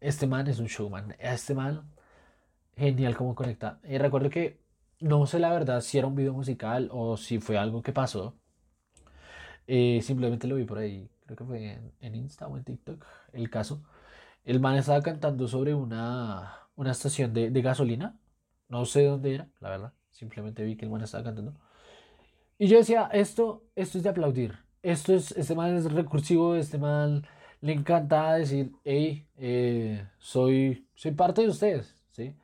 [0.00, 1.14] este man es un showman.
[1.18, 1.82] Este man,
[2.76, 3.80] genial cómo conecta.
[3.84, 4.60] Y recuerdo que
[5.00, 8.39] no sé la verdad si era un video musical o si fue algo que pasó.
[9.72, 13.50] Eh, simplemente lo vi por ahí creo que fue en, Insta o en TikTok el
[13.50, 13.84] caso.
[14.44, 18.18] El man estaba cantando sobre una, una estación de, de gasolina.
[18.68, 19.92] No sé dónde era, la verdad.
[20.10, 21.54] Simplemente vi que el man estaba cantando.
[22.58, 24.58] Y yo decía, esto, esto es de aplaudir.
[24.82, 27.26] Esto es, este man es recursivo, este man
[27.60, 32.34] le encanta decir, hey, eh, soy, soy parte de ustedes, ¿sí?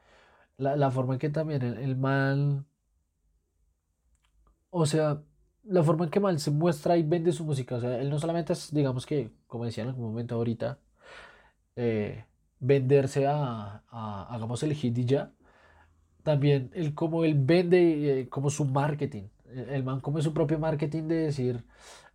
[0.59, 2.67] La, la forma en que también el, el man,
[4.71, 5.23] o sea,
[5.69, 8.19] la forma en que mal se muestra y vende su música, o sea, él no
[8.19, 10.79] solamente es, digamos que, como decía en algún momento ahorita,
[11.77, 12.25] eh,
[12.61, 15.33] venderse a, a, hagamos el hit y ya,
[16.23, 20.59] también el como él vende, eh, como su marketing, el, el man como su propio
[20.59, 21.65] marketing de decir,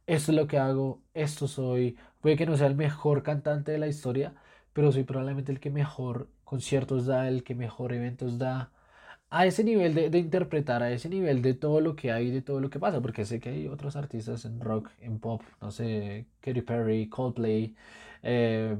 [0.07, 3.79] esto es lo que hago, esto soy, puede que no sea el mejor cantante de
[3.79, 4.35] la historia,
[4.73, 8.71] pero soy probablemente el que mejor conciertos da, el que mejor eventos da,
[9.31, 12.43] a ese nivel de, de interpretar, a ese nivel de todo lo que hay, de
[12.43, 15.71] todo lo que pasa, porque sé que hay otros artistas en rock, en pop, no
[15.71, 17.75] sé, Katy Perry, Coldplay,
[18.23, 18.77] eh,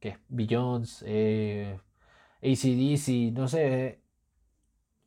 [0.00, 0.18] ¿qué?
[0.28, 1.80] Beyoncé, eh,
[2.42, 4.00] AC/DC, no sé,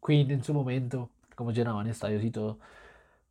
[0.05, 2.59] Queen en su momento, como llenaban estadios y todo.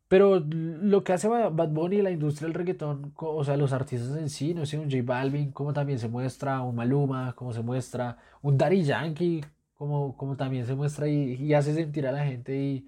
[0.09, 4.17] Pero lo que hace Ba- Bad Bunny, la industria del reggaetón, o sea, los artistas
[4.17, 7.61] en sí, no sé, un J Balvin, como también se muestra, un Maluma, como se
[7.63, 9.41] muestra, un Daddy Yankee,
[9.79, 12.85] como, como también se muestra y, hace sentir a la gente y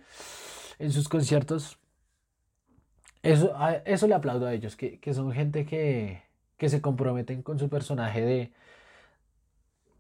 [0.78, 1.80] en sus conciertos,
[3.24, 6.24] eso, eso le aplaudo a ellos, que, que son gente que,
[6.58, 8.54] que se comprometen con su personaje de,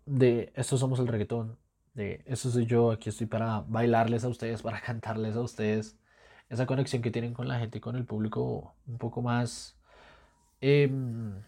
[0.05, 1.57] de estos somos el reggaetón,
[1.93, 5.97] de esto soy yo, aquí estoy para bailarles a ustedes, para cantarles a ustedes
[6.49, 9.77] esa conexión que tienen con la gente y con el público un poco más
[10.59, 11.41] em,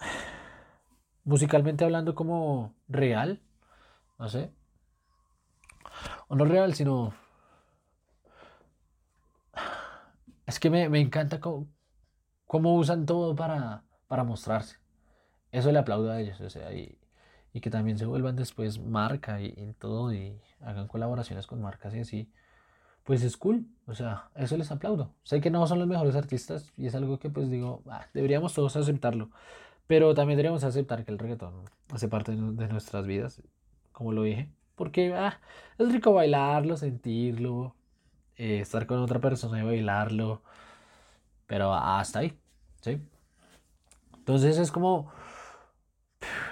[1.24, 3.40] musicalmente hablando como real,
[4.22, 4.52] no sé,
[6.28, 7.12] o no real, sino
[10.46, 11.66] es que me, me encanta cómo,
[12.46, 14.76] cómo usan todo para, para mostrarse.
[15.50, 17.00] Eso le aplaudo a ellos, o sea, y,
[17.52, 21.98] y que también se vuelvan después marca y, todo y hagan colaboraciones con marcas y
[21.98, 22.32] así.
[23.02, 25.16] Pues es cool, o sea, eso les aplaudo.
[25.24, 28.54] Sé que no son los mejores artistas y es algo que pues digo, ah, deberíamos
[28.54, 29.30] todos aceptarlo,
[29.88, 33.42] pero también deberíamos aceptar que el reggaetón hace parte de nuestras vidas,
[33.92, 35.40] como lo dije, porque ah,
[35.78, 37.76] es rico bailarlo, sentirlo,
[38.36, 40.42] eh, estar con otra persona y bailarlo,
[41.46, 42.38] pero hasta ahí,
[42.82, 43.00] ¿sí?
[44.18, 45.10] Entonces es como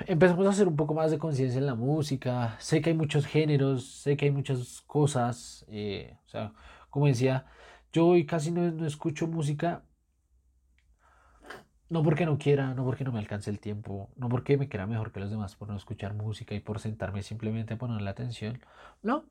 [0.07, 2.57] empezamos a hacer un poco más de conciencia en la música.
[2.61, 5.65] Sé que hay muchos géneros, sé que hay muchas cosas.
[5.69, 6.53] eh, o sea,
[6.91, 7.47] como decía,
[7.93, 9.83] yo casi no, no escucho música,
[11.91, 14.87] no porque no quiera, no porque no me alcance el tiempo, no porque me quiera
[14.87, 18.61] mejor que los demás por no escuchar música y por sentarme simplemente a ponerle atención.
[19.03, 19.27] No,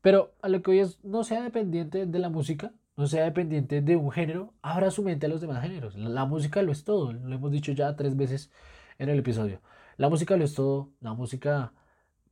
[0.00, 2.72] pero a lo que hoy es, no sea dependiente de la música.
[2.96, 5.96] No sea dependiente de un género, abra su mente a los demás géneros.
[5.96, 8.50] La, la música lo es todo, lo hemos dicho ya tres veces
[8.98, 9.62] en el episodio.
[9.96, 11.72] La música lo es todo, la música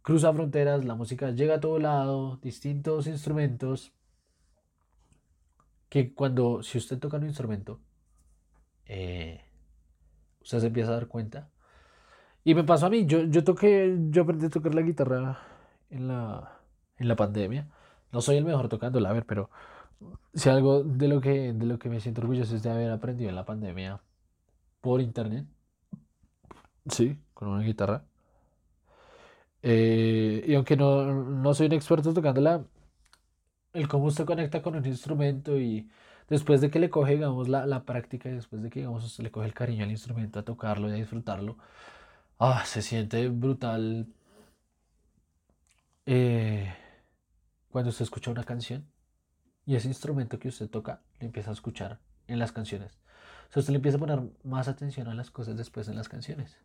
[0.03, 3.93] cruza fronteras, la música llega a todo lado, distintos instrumentos,
[5.89, 7.81] que cuando, si usted toca un instrumento,
[8.88, 9.44] eh,
[10.42, 11.51] usted se empieza a dar cuenta.
[12.44, 15.38] Y me pasó a mí, yo, yo toqué, yo aprendí a tocar la guitarra
[15.90, 16.61] en la,
[16.96, 17.68] en la pandemia.
[18.12, 19.51] No soy el mejor tocándola, a ver, pero
[20.35, 23.31] si algo de lo que, de lo que me siento orgulloso es de haber aprendido
[23.31, 24.01] en la pandemia
[24.81, 25.46] por internet,
[26.87, 28.05] sí, con una guitarra.
[29.62, 32.64] Eh, y aunque no, no soy un experto tocándola,
[33.72, 35.88] el cómo usted conecta con un instrumento y
[36.29, 39.31] después de que le coge, digamos, la, la práctica y después de que, digamos, le
[39.31, 41.59] coge el cariño al instrumento, a tocarlo y a disfrutarlo,
[42.38, 44.07] ah, se siente brutal
[46.07, 46.75] eh,
[47.71, 48.87] cuando usted escucha una canción
[49.67, 52.99] y ese instrumento que usted toca le empieza a escuchar en las canciones.
[53.51, 56.09] O sea, usted le empieza a poner más atención a las cosas después en las
[56.09, 56.59] canciones.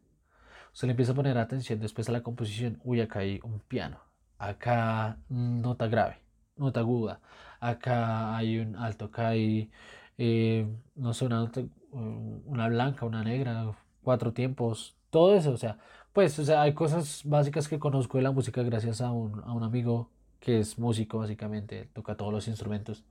[0.74, 2.80] Usted le empieza a poner atención después a la composición.
[2.84, 4.00] Uy, acá hay un piano.
[4.38, 6.20] Acá nota grave,
[6.58, 7.20] nota aguda.
[7.60, 9.06] Acá hay un alto.
[9.06, 9.72] Acá hay,
[10.18, 13.72] eh, no sé, una, nota- una blanca, una negra,
[14.04, 14.96] cuatro tiempos.
[15.10, 15.78] Todo eso, o sea,
[16.14, 19.54] pues, o sea, hay cosas básicas que conozco de la música gracias a un, a
[19.54, 21.90] un amigo que es músico, básicamente.
[21.94, 23.04] Toca todos los instrumentos.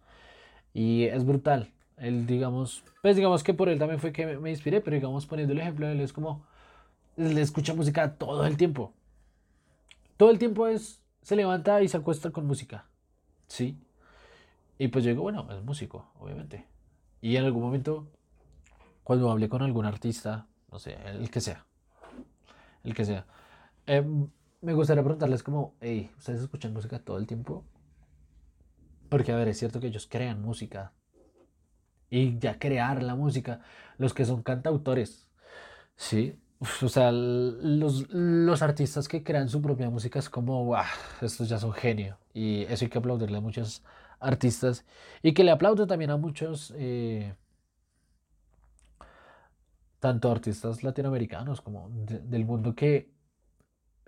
[0.74, 1.70] Y es brutal.
[1.98, 5.26] Él, digamos, pues digamos que por él también fue que me, me inspiré, pero digamos,
[5.26, 6.44] poniendo el ejemplo, él es como
[7.16, 8.94] le escucha música todo el tiempo.
[10.16, 12.86] Todo el tiempo es, se levanta y se acuesta con música.
[13.52, 13.76] Sí.
[14.78, 16.64] Y pues yo digo, bueno, es músico, obviamente.
[17.20, 18.08] Y en algún momento,
[19.04, 21.66] cuando hablé con algún artista, no sé, el que sea,
[22.82, 23.26] el que sea,
[23.86, 24.02] eh,
[24.62, 27.66] me gustaría preguntarles como, hey, ¿ustedes escuchan música todo el tiempo?
[29.10, 30.94] Porque, a ver, es cierto que ellos crean música.
[32.08, 33.60] Y ya crear la música,
[33.98, 35.28] los que son cantautores,
[35.94, 36.40] ¿sí?
[36.82, 40.84] O sea, los, los, artistas que crean su propia música es como, wow,
[41.20, 42.18] estos ya son genio.
[42.34, 43.82] Y eso hay que aplaudirle a muchos
[44.20, 44.84] artistas.
[45.22, 47.34] Y que le aplaudo también a muchos, eh,
[49.98, 53.12] tanto artistas latinoamericanos como del mundo, que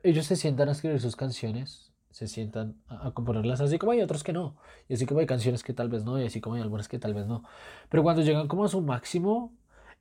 [0.03, 4.23] ellos se sientan a escribir sus canciones, se sientan a, componerlas, así como hay otros
[4.23, 4.57] que no.
[4.89, 6.99] Y así como hay canciones que tal vez no, y así como hay algunas que
[6.99, 7.43] tal vez no.
[7.89, 9.53] Pero cuando llegan como a su máximo,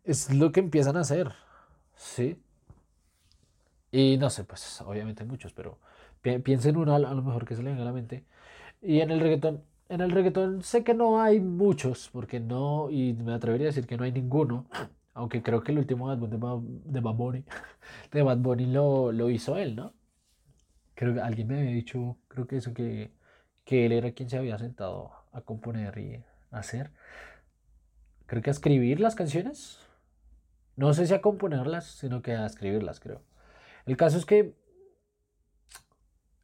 [0.03, 1.33] es lo que empiezan a hacer.
[1.95, 2.42] ¿Sí?
[3.93, 5.77] Y no sé, pues obviamente muchos, pero
[6.43, 8.25] piensen uno a lo mejor que se le venga a la mente.
[8.81, 13.13] Y en el reggaetón, en el reggaetón sé que no hay muchos, porque no, y
[13.13, 14.65] me atrevería a decir que no hay ninguno,
[15.13, 16.37] aunque creo que el último álbum de,
[17.01, 17.45] Bad Bunny,
[18.11, 19.93] de Bad Bunny lo, lo hizo él, ¿no?
[20.95, 23.11] Creo que alguien me había dicho, creo que eso, que,
[23.63, 26.91] que él era quien se había sentado a componer y hacer.
[28.25, 29.79] Creo que a escribir las canciones.
[30.77, 33.21] No sé si a componerlas, sino que a escribirlas, creo.
[33.85, 34.55] El caso es que,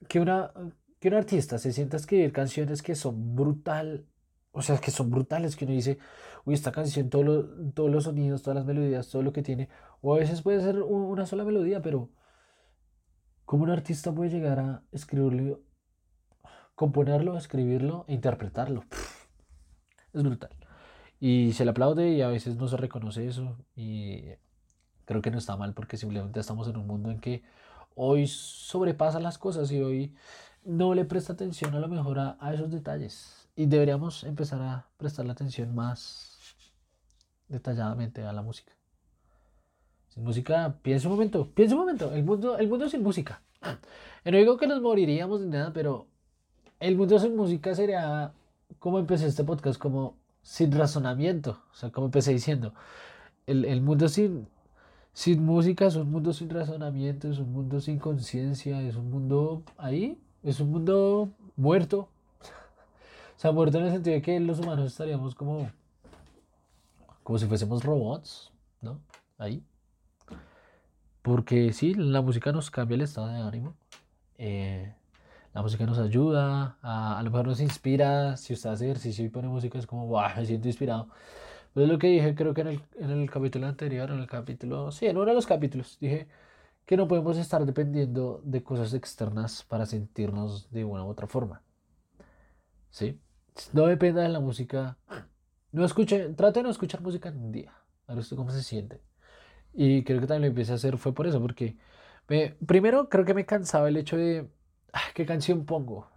[0.08, 0.52] que, una,
[1.00, 4.06] que un artista se sienta a escribir canciones que son brutal,
[4.52, 6.00] o sea, que son brutales, que uno dice,
[6.46, 9.70] uy, esta canción, todos los sonidos, todas las melodías, todo lo que tiene,
[10.02, 12.10] o a veces puede ser una sola melodía, pero
[13.46, 15.62] ¿cómo un artista puede llegar a escribirlo,
[16.76, 18.84] componerlo, escribirlo e interpretarlo?
[20.14, 20.52] Es brutal.
[21.20, 23.58] Y se le aplaude y a veces no se reconoce eso.
[23.76, 24.24] Y
[25.10, 27.42] creo que no está mal porque simplemente estamos en un mundo en que
[27.96, 30.14] hoy sobrepasa las cosas y hoy
[30.64, 33.50] no le presta atención a lo mejor a, esos detalles.
[33.56, 36.38] Y deberíamos empezar a prestarle atención más
[37.48, 38.72] detalladamente a la música.
[40.10, 43.42] Sin música, piensa un momento, piensa un momento, el mundo, el mundo sin música.
[44.26, 46.06] No digo que nos moriríamos ni nada, pero
[46.80, 48.32] el mundo sin música sería
[48.78, 51.64] como empecé este podcast, como sin razonamiento.
[51.72, 52.76] O sea, como empecé diciendo,
[53.48, 54.48] el, el mundo sin,
[55.14, 59.64] sin música es un mundo sin razonamiento, es un mundo sin conciencia, es un mundo
[59.78, 62.10] ahí, es un mundo muerto.
[63.38, 65.72] O sea, muerto en el sentido de que los humanos estaríamos como,
[67.24, 69.00] como si fuésemos robots, ¿no?
[69.38, 69.64] Ahí.
[71.22, 73.76] Porque sí, la música nos cambia el estado de ánimo.
[74.38, 74.94] Eh,
[75.54, 78.36] la música nos ayuda, a, a lo mejor nos inspira.
[78.36, 81.08] Si usted hace ejercicio y pone música, es como, wow, me siento inspirado.
[81.74, 84.28] Pues es lo que dije, creo que en el, en el capítulo anterior, en el
[84.28, 86.28] capítulo, sí, en uno de los capítulos, dije
[86.86, 91.62] que no podemos estar dependiendo de cosas externas para sentirnos de una u otra forma.
[92.90, 93.20] ¿Sí?
[93.74, 94.98] No dependa de la música.
[95.72, 97.74] No escuche, trate de no escuchar música en un día.
[98.08, 99.02] A ver usted cómo se siente.
[99.74, 101.78] Y creo que también lo empecé a hacer fue por eso, porque
[102.28, 104.50] me, primero creo que me cansaba el hecho de
[105.16, 106.10] ¿qué canción pongo?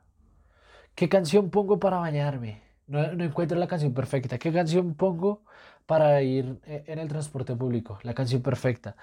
[0.94, 2.62] ¿Qué canción pongo para bañarme?
[2.92, 4.38] No, encuentro la canción perfecta.
[4.38, 5.42] ¿Qué canción pongo
[5.86, 7.98] para ir e, en el transporte público?
[8.02, 8.96] La canción perfecta.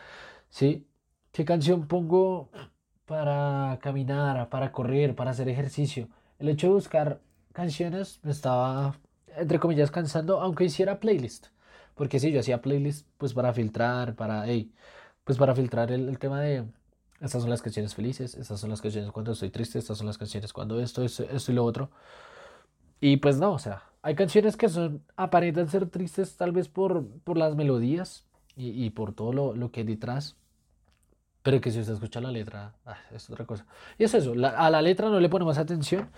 [0.50, 0.88] ¿Sí?
[1.32, 2.52] ¿Qué canción pongo
[3.06, 6.08] para caminar, para correr, para hacer ejercicio?
[6.38, 7.22] El hecho de buscar
[7.54, 8.96] canciones me estaba,
[9.38, 11.48] entre comillas, cansando, aunque hiciera playlist.
[11.96, 14.46] Porque sí, yo hacía playlist pues para filtrar, para,
[15.24, 16.66] pues para filtrar el tema de,
[17.22, 20.18] estas son las canciones felices, estas son las canciones cuando estoy triste, estas son las
[20.18, 21.90] canciones cuando esto, esto, esto y lo otro.
[23.00, 27.08] Y pues no, o sea, hay canciones que son aparentan ser tristes tal vez por,
[27.24, 30.36] por las melodías y, y por todo lo, lo, que hay detrás,
[31.44, 33.66] pero que si usted escucha la letra, ah, es otra cosa.
[33.98, 36.10] Y es eso, a la letra no le pone más atención.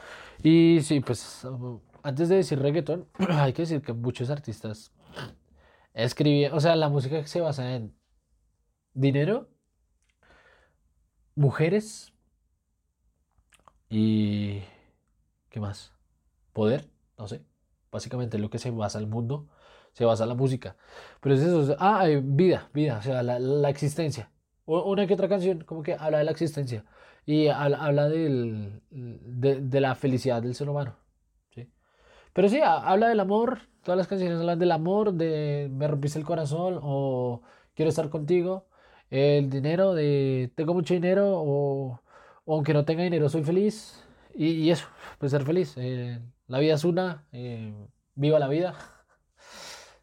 [0.43, 1.47] Y sí, pues
[2.03, 4.91] antes de decir reggaetón, hay que decir que muchos artistas
[5.93, 7.93] escribían, o sea, la música se basa en
[8.93, 9.47] dinero
[11.35, 12.13] mujeres
[13.89, 14.61] y...
[15.49, 15.91] ¿Qué más?
[16.53, 17.43] Poder, no sé.
[17.91, 19.47] Básicamente lo que se basa el mundo,
[19.93, 20.75] se basa la música.
[21.21, 24.31] Pero es eso, ah, vida, vida, o sea, la, existencia.
[24.65, 26.85] Una que otra canción como que habla de la existencia
[27.25, 30.95] y habla del, de, la felicidad del ser humano.
[31.53, 31.69] ¿sí?
[32.33, 36.25] Pero sí, habla del amor, todas las canciones hablan del amor, de me rompiste el
[36.25, 37.41] corazón o
[37.75, 38.67] quiero estar contigo
[39.11, 42.01] el dinero de tengo mucho dinero o,
[42.47, 44.01] aunque no tenga dinero soy feliz
[44.33, 44.87] y, eso,
[45.19, 45.73] pues ser feliz.
[45.77, 46.19] Eh,
[46.51, 47.73] la vida es una, eh,
[48.15, 48.75] viva la vida.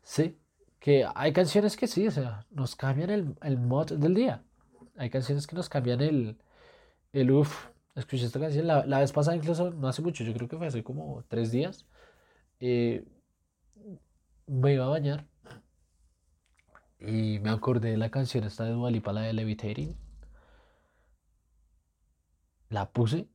[0.03, 0.39] Sí,
[0.81, 4.43] que hay canciones que sí, o sea, nos cambian el, el mod del día.
[4.97, 6.39] Hay canciones que nos cambian el,
[7.13, 7.69] el uff.
[7.95, 10.67] Escuché esta canción la, la, vez pasada, incluso no hace mucho, yo creo que fue
[10.67, 11.87] hace como tres días.
[12.61, 13.05] Eh,
[14.47, 15.27] me iba a bañar
[17.01, 19.95] y me acordé de la canción esta de Dualipa, la de Levitating.
[22.71, 23.29] La puse.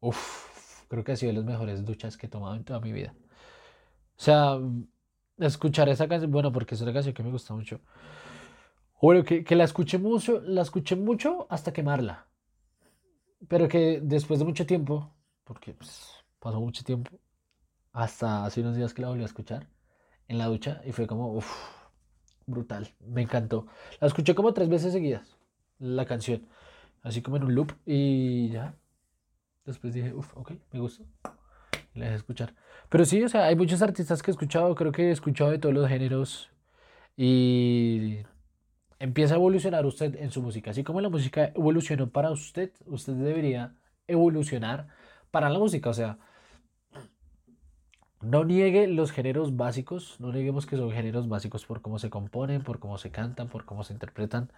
[0.00, 0.51] Uf,
[0.92, 3.14] creo que ha sido de las mejores duchas que he tomado en toda mi vida.
[4.18, 4.58] O sea,
[5.38, 7.80] escuchar esa canción, bueno, porque es una canción que me gusta mucho.
[9.00, 12.26] bueno, que, la escuché mucho, la escuché mucho hasta quemarla.
[13.48, 15.10] Pero que después de mucho tiempo,
[15.44, 17.10] porque pues, pasó mucho tiempo,
[17.94, 19.68] hasta hace unos días que la volví a escuchar
[20.28, 21.50] en la ducha y fue como, uff,
[22.46, 23.66] brutal, me encantó.
[23.98, 25.38] La escuché como tres veces seguidas,
[25.78, 26.46] la canción,
[27.02, 28.76] así como en un loop y ya.
[29.64, 31.04] Después dije, uff, ok, me gustó.
[31.94, 32.54] Y la dejé escuchar.
[32.88, 35.58] Pero sí, o sea, hay muchos artistas que he escuchado, creo que he escuchado de
[35.58, 36.50] todos los géneros
[37.16, 38.18] y
[38.98, 40.70] empieza a evolucionar usted en su música.
[40.70, 43.74] Así como la música evolucionó para usted, usted debería
[44.06, 44.88] evolucionar
[45.30, 45.90] para la música.
[45.90, 46.18] O sea,
[48.22, 52.62] no niegue los géneros básicos, no neguemos que son géneros básicos por cómo se componen,
[52.62, 54.52] por cómo se cantan, por cómo se interpretan,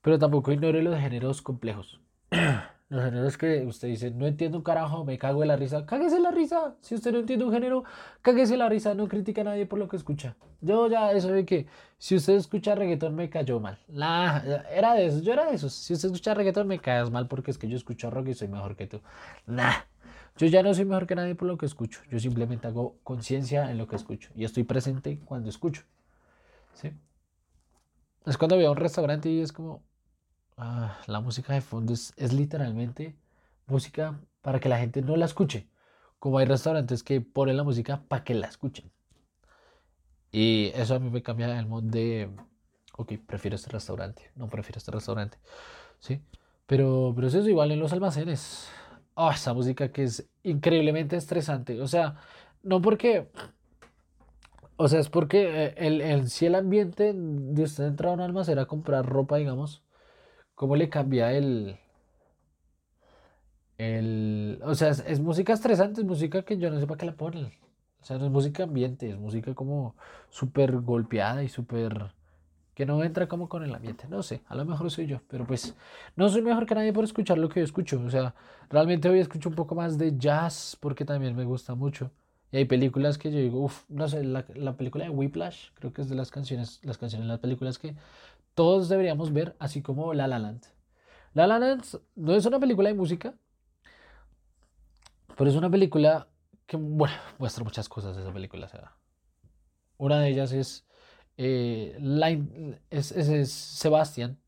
[0.00, 2.00] pero tampoco ignore los géneros complejos.
[2.92, 5.86] Los géneros que usted dice, no entiendo un carajo, me cago en la risa.
[5.86, 6.74] Cáguese la risa.
[6.82, 7.84] Si usted no entiende un género,
[8.20, 8.94] cáguese la risa.
[8.94, 10.36] No critica a nadie por lo que escucha.
[10.60, 11.66] Yo ya, eso de que
[11.96, 13.78] si usted escucha reggaetón me cayó mal.
[13.88, 15.72] La, era de esos, yo era de esos.
[15.72, 18.48] Si usted escucha reggaetón me caes mal porque es que yo escucho rock y soy
[18.48, 19.00] mejor que tú.
[19.46, 19.72] Nah.
[20.36, 22.02] Yo ya no soy mejor que nadie por lo que escucho.
[22.10, 24.28] Yo simplemente hago conciencia en lo que escucho.
[24.36, 25.84] Y estoy presente cuando escucho.
[26.74, 26.92] ¿Sí?
[28.26, 29.82] Es cuando voy a un restaurante y es como,
[30.56, 33.16] Ah, la música de fondo es, literalmente
[33.66, 35.68] música para que la gente no la escuche.
[36.18, 38.90] Como hay restaurantes que ponen la música para que la escuchen.
[40.30, 42.30] Y eso a mí me cambia el mood de,
[42.96, 45.38] ok, prefiero este restaurante, no prefiero este restaurante.
[45.98, 46.20] ¿Sí?
[46.66, 48.68] Pero, pero eso es igual en los almacenes.
[49.14, 51.80] Oh, esa música que es increíblemente estresante.
[51.80, 52.16] O sea,
[52.62, 53.28] no porque...
[54.76, 58.20] O sea, es porque eh, el, el, si el ambiente de usted entrar a un
[58.20, 59.82] almacén a comprar ropa, digamos,
[60.62, 61.76] cómo le cambia el...
[63.78, 67.16] el o sea, es, música estresante, es música que yo no sé para qué la
[67.16, 67.46] ponen.
[68.00, 69.96] O sea, no es música ambiente, es música como
[70.30, 72.12] súper golpeada y súper...
[72.74, 74.06] que no entra como con el ambiente.
[74.08, 75.74] No sé, a lo mejor soy yo, pero pues
[76.14, 78.00] no soy mejor que nadie por escuchar lo que yo escucho.
[78.00, 78.32] O sea,
[78.70, 82.12] realmente hoy escucho un poco más de jazz porque también me gusta mucho.
[82.52, 85.92] Y hay películas que yo digo, uff, no sé, la, la, película de Whiplash, creo
[85.92, 87.96] que es de las canciones, las canciones, las películas que
[88.54, 90.66] todos deberíamos ver, así como La La Land.
[91.34, 91.84] La La Land
[92.14, 93.34] no es una película de música,
[95.36, 96.28] pero es una película
[96.66, 98.68] que, bueno, muestra muchas cosas esa película.
[99.98, 100.86] una de ellas es,
[101.36, 101.98] eh,
[102.90, 104.38] es, es, Sebastián,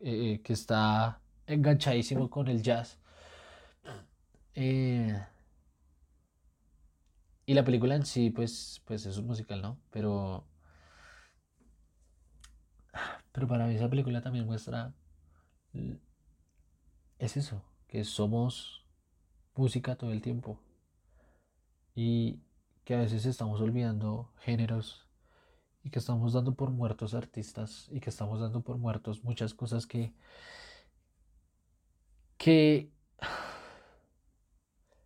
[0.00, 2.98] eh, que está enganchadísimo con el jazz.
[4.54, 5.18] Eh,
[7.46, 9.78] y la película en sí, pues, pues es un musical, ¿no?
[9.90, 10.44] Pero
[13.36, 14.94] pero para mí esa película también muestra,
[17.18, 18.86] es eso, que somos
[19.54, 20.58] música todo el tiempo.
[21.94, 22.40] Y
[22.84, 25.06] que a veces estamos olvidando géneros
[25.84, 29.86] y que estamos dando por muertos artistas y que estamos dando por muertos muchas cosas
[29.86, 30.14] que
[32.38, 32.90] que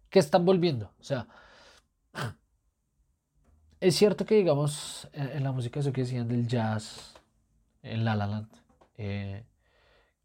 [0.09, 1.27] que están volviendo, o sea,
[3.81, 7.20] es cierto que digamos en la música eso que decían del jazz
[7.83, 8.49] en La La Land,
[8.99, 9.45] eh,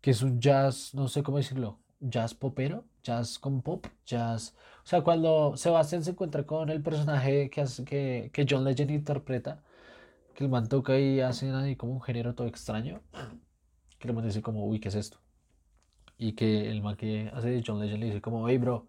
[0.01, 4.55] que es un jazz, no sé cómo decirlo, jazz popero, jazz con pop, jazz...
[4.83, 8.91] O sea, cuando Sebastián se encuentra con el personaje que, hace, que, que John Legend
[8.91, 9.63] interpreta,
[10.35, 13.01] que el man toca y hace ahí como un género todo extraño,
[13.99, 15.19] que el man dice como, uy, ¿qué es esto?
[16.17, 18.87] Y que el man que hace John Legend le dice como, hey, bro,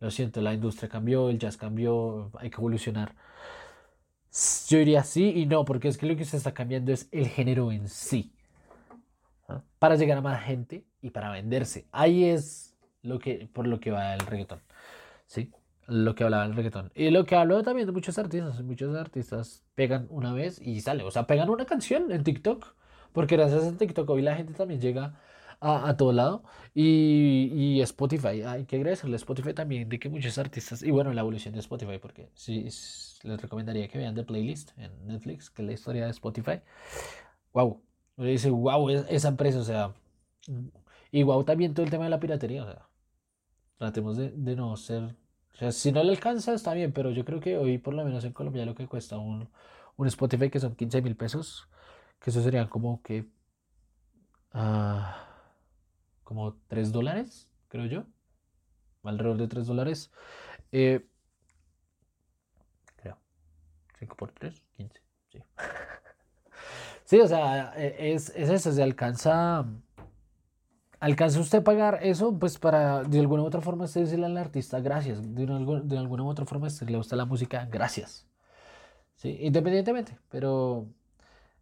[0.00, 3.14] lo siento, la industria cambió, el jazz cambió, hay que evolucionar.
[4.70, 7.26] Yo diría sí y no, porque es que lo que se está cambiando es el
[7.26, 8.32] género en sí.
[9.80, 11.88] Para llegar a más gente y para venderse.
[11.90, 14.60] Ahí es lo que, por lo que va el reggaetón.
[15.26, 15.50] ¿Sí?
[15.88, 16.92] Lo que hablaba el reggaetón.
[16.94, 18.62] Y lo que hablo también de muchos artistas.
[18.62, 21.02] Muchos artistas pegan una vez y sale.
[21.02, 22.76] O sea, pegan una canción en TikTok.
[23.12, 25.18] Porque gracias a TikTok hoy la gente también llega
[25.58, 26.44] a, a todo lado.
[26.74, 31.12] Y, y, Spotify, hay que agradecerle a Spotify también de que muchos artistas, y bueno,
[31.12, 32.68] la evolución de Spotify, porque sí,
[33.22, 36.60] les recomendaría que vean The Playlist en Netflix, que es la historia de Spotify.
[37.52, 37.82] Wow,
[38.16, 39.94] me dice, wow, esa empresa, o sea,
[41.10, 42.88] y wow también todo el tema de la piratería, o sea,
[43.78, 45.02] tratemos de, de no ser,
[45.54, 48.04] o sea, si no le alcanza está bien, pero yo creo que hoy por lo
[48.04, 49.48] menos en Colombia lo que cuesta un,
[49.96, 51.68] un Spotify que son 15 mil pesos,
[52.20, 53.26] que eso serían como que...
[54.52, 55.30] Uh,
[56.24, 58.04] como 3 dólares, creo yo.
[59.02, 60.12] Alrededor de 3 dólares.
[60.70, 61.04] Eh.
[64.00, 65.02] 5 por 3, 15.
[65.28, 65.38] Sí.
[67.04, 68.72] sí, o sea, e, es, es eso.
[68.72, 69.66] Se alcanza.
[70.98, 72.38] ¿Alcanza usted a pagar eso?
[72.38, 75.22] Pues para de alguna u otra forma usted decirle al artista gracias.
[75.34, 78.26] De, de alguna u otra forma usted le gusta la música, gracias.
[79.16, 80.18] Sí, independientemente.
[80.28, 80.86] Pero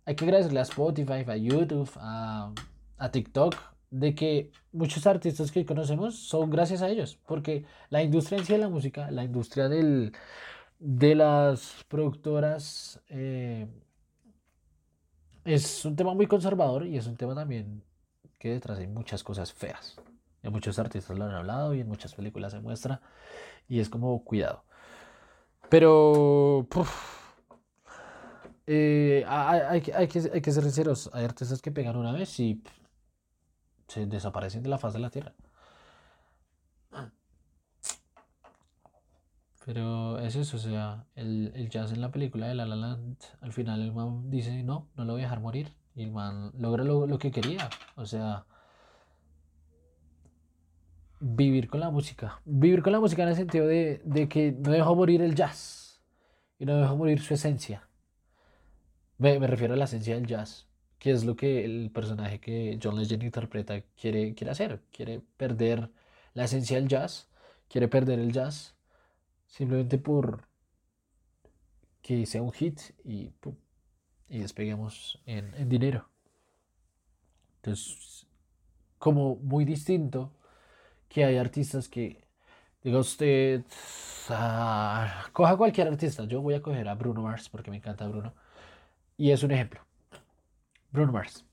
[0.05, 2.53] hay que agradecerle a Spotify, a YouTube, a,
[2.97, 3.55] a TikTok,
[3.91, 8.53] de que muchos artistas que conocemos son gracias a ellos, porque la industria en sí
[8.53, 10.13] de la música, la industria del,
[10.79, 13.67] de las productoras, eh,
[15.45, 17.83] es un tema muy conservador y es un tema también
[18.39, 19.97] que detrás hay muchas cosas feas.
[20.43, 23.01] Y muchos artistas lo han hablado y en muchas películas se muestra
[23.69, 24.65] y es como cuidado.
[25.69, 26.67] Pero
[28.67, 29.93] eh, hay, hay, que,
[30.33, 32.63] hay que ser sinceros, hay artistas que pegan una vez y
[33.89, 35.35] se desaparecen de la faz de la tierra.
[39.69, 43.19] Pero es eso, o sea, el, el, jazz en la película de La La Land,
[43.43, 45.75] al final el man dice, no, no lo voy a dejar morir.
[45.95, 47.69] Y el man logra lo, lo que quería.
[47.95, 48.47] O sea,
[51.21, 52.41] vivir con la música.
[52.47, 56.01] Vivir con la música en el sentido de, de que no dejó morir el jazz.
[56.59, 57.91] Y no dejó morir su esencia.
[59.19, 60.67] Me, me refiero a la esencia del jazz
[60.99, 64.81] que es lo que el personaje que John Legend interpreta quiere, quiere hacer.
[64.91, 65.91] Quiere perder
[66.33, 67.29] la esencia del jazz,
[67.69, 68.78] quiere perder el jazz
[69.49, 70.47] simplemente por
[72.03, 73.33] que sea un hit y,
[74.29, 76.09] y despeguemos en, en dinero.
[77.57, 78.27] Entonces,
[78.99, 80.33] como muy distinto
[81.09, 82.25] que hay artistas que,
[82.83, 83.65] diga usted,
[85.33, 88.33] coja cualquier artista, yo voy a coger a Bruno Mars porque me encanta Bruno,
[89.17, 89.81] y es un ejemplo.
[90.93, 91.45] Bruno Mars.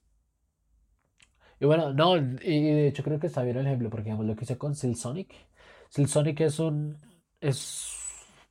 [1.60, 4.36] Y bueno, no, y de hecho creo que está bien el ejemplo, porque digamos lo
[4.36, 5.34] que hice con Silsonic.
[5.90, 6.98] Silsonic es un.
[7.48, 7.92] Es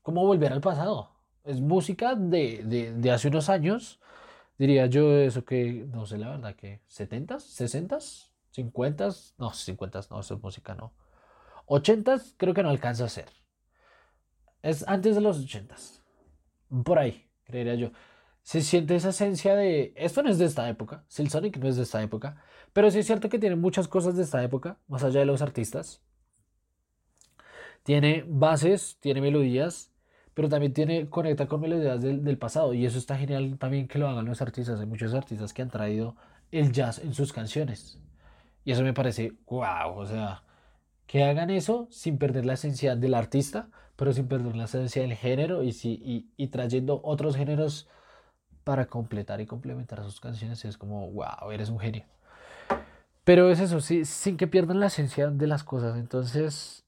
[0.03, 1.11] como volver al pasado.
[1.45, 4.01] Es música de, de, hace unos años.
[4.59, 10.21] Diría yo eso que, no sé la verdad, que 70s, 60s, 50s, no, 50s, no,
[10.21, 10.93] eso es música, no.
[11.67, 13.29] 80s creo que no alcanza a ser.
[14.63, 16.01] Es antes de los 80s.
[16.85, 17.91] Por ahí, creería yo
[18.45, 21.83] se siente esa esencia de, esto no es de esta época, Silsonic no es de
[21.83, 22.37] esta época,
[22.75, 25.41] pero sí es cierto que tiene muchas cosas de esta época, más allá de los
[25.41, 26.03] artistas.
[27.85, 29.93] Tiene bases, tiene melodías,
[30.35, 34.01] pero también tiene, conecta con melodías del, del pasado, y eso está genial también que
[34.01, 34.81] lo hagan los artistas.
[34.81, 36.17] Hay muchos artistas que han traído
[36.51, 38.01] el jazz en sus canciones,
[38.65, 40.43] y eso me parece wow, o sea,
[41.07, 45.15] que hagan eso sin perder la esencia del artista, pero sin perder la esencia del
[45.15, 47.87] género y, si, y, y trayendo otros géneros
[48.65, 50.65] para completar y complementar sus canciones.
[50.65, 52.05] Es como, wow, eres un genio.
[53.25, 55.99] Pero es eso, sí, sin que pierdan la esencia de las cosas.
[55.99, 56.84] Entonces,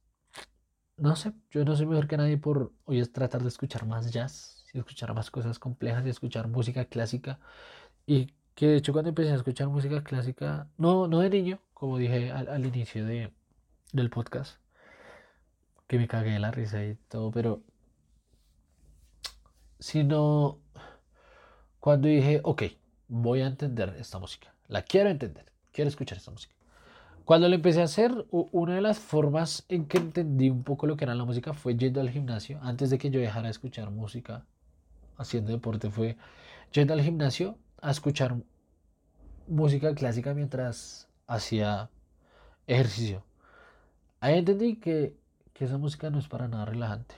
[0.96, 4.12] no sé, yo no soy mejor que nadie por hoy es tratar de escuchar más
[4.12, 7.38] jazz, y escuchar más cosas complejas y escuchar música clásica.
[8.06, 11.98] Y que de hecho cuando empecé a escuchar música clásica, no, no de niño, como
[11.98, 13.32] dije al, al inicio de,
[13.92, 14.58] del podcast,
[15.86, 17.62] que me cagué la risa y todo, pero
[19.78, 20.58] sino
[21.80, 22.62] cuando dije, ok,
[23.08, 26.55] voy a entender esta música, la quiero entender, quiero escuchar esta música.
[27.26, 30.96] Cuando lo empecé a hacer, una de las formas en que entendí un poco lo
[30.96, 32.60] que era la música fue yendo al gimnasio.
[32.62, 34.46] Antes de que yo dejara de escuchar música
[35.16, 36.16] haciendo deporte, fue
[36.70, 38.36] yendo al gimnasio a escuchar
[39.48, 41.90] música clásica mientras hacía
[42.68, 43.24] ejercicio.
[44.20, 45.16] Ahí entendí que,
[45.52, 47.16] que esa música no es para nada relajante.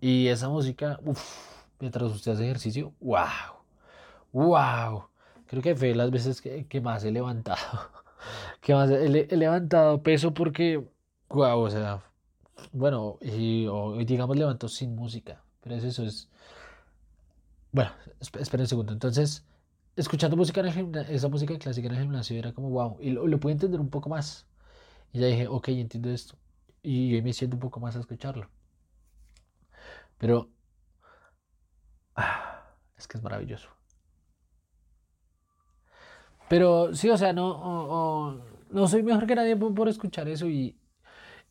[0.00, 3.26] Y esa música, uff, mientras usted hace ejercicio, wow,
[4.32, 5.06] wow.
[5.46, 7.90] Creo que fue las veces que, más he levantado,
[8.60, 10.84] que más he, levantado peso porque,
[11.28, 12.02] wow, o sea,
[12.72, 13.66] bueno, y,
[14.04, 16.28] digamos levanto sin música, pero es eso, es,
[17.72, 19.44] bueno, espera un segundo, entonces,
[19.96, 23.10] escuchando música en el gimnasio, esa música clásica en el gimnasio era como, wow, y
[23.10, 24.46] lo, lo pude entender un poco más,
[25.12, 26.36] y ya dije, ok, entiendo esto,
[26.82, 28.48] y hoy me siento un poco más a escucharlo.
[30.18, 30.48] Pero
[32.96, 33.68] es que es maravilloso.
[36.52, 40.76] Pero sí, o sea, no, no soy mejor que nadie por, escuchar eso y,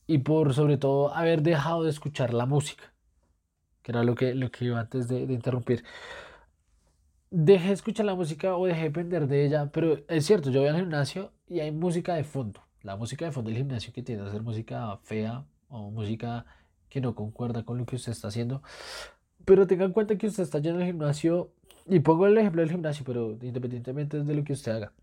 [0.06, 2.94] y, por sobre todo haber dejado de escuchar la música,
[3.82, 5.84] que era lo que, lo que iba antes de, interrumpir.
[7.32, 10.60] Dejé de escuchar la música o dejé de depender de ella, pero es cierto, yo
[10.60, 12.62] voy al gimnasio y hay música de fondo.
[12.84, 16.46] La música de fondo del gimnasio que tiende a ser música fea o música
[16.90, 18.62] que no concuerda con lo que usted está haciendo,
[19.46, 21.52] pero tenga en cuenta que usted está yendo al gimnasio,
[21.86, 24.94] y pongo el ejemplo del gimnasio, pero independientemente de lo que usted haga.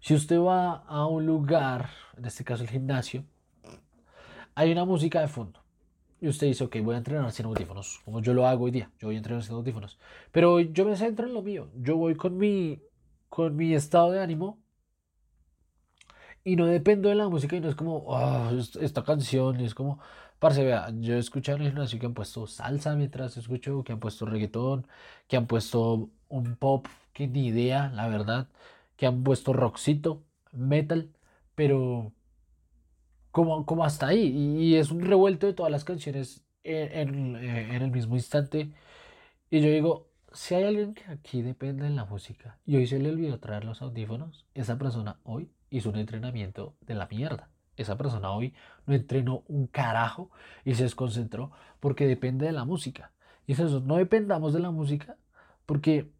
[0.00, 3.24] Si usted va a un lugar, en este caso el gimnasio,
[4.54, 5.60] hay una música de fondo.
[6.20, 8.90] Y usted dice, ok, voy a entrenar sin audífonos, como yo lo hago hoy día.
[8.98, 9.98] Yo voy a entrenar sin audífonos.
[10.32, 11.70] Pero yo me centro en lo mío.
[11.76, 12.82] Yo voy con mi,
[13.28, 14.58] con mi estado de ánimo.
[16.42, 18.50] Y no dependo de la música y no es como, oh,
[18.80, 20.00] esta canción, es como,
[20.38, 23.92] Parce, vea, yo he escuchado en el gimnasio que han puesto salsa mientras escucho, que
[23.92, 24.86] han puesto reggaetón,
[25.26, 28.48] que han puesto un pop que ni idea, la verdad,
[28.96, 31.10] que han puesto rockcito, metal,
[31.54, 32.12] pero
[33.30, 34.28] como, como hasta ahí.
[34.28, 38.72] Y, es un revuelto de todas las canciones en, en el mismo instante.
[39.50, 42.98] Y yo digo, si hay alguien que aquí depende de la música y hoy se
[42.98, 47.50] le olvidó traer los audífonos, esa persona hoy hizo un entrenamiento de la mierda.
[47.78, 48.54] Esa persona hoy
[48.86, 50.30] no entrenó un carajo
[50.64, 53.12] y se desconcentró porque depende de la música.
[53.46, 55.16] Y es eso, no dependamos de la música
[55.64, 56.10] porque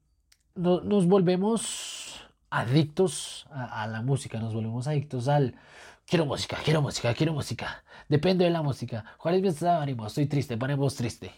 [0.55, 5.55] no, nos volvemos adictos a, la música, nos volvemos adictos al
[6.07, 7.85] quiero música, quiero música, quiero música.
[8.09, 9.05] Depende de la música.
[9.19, 10.07] ¿Cuál es mi estado de ánimo?
[10.07, 11.33] Estoy triste, ponemos triste.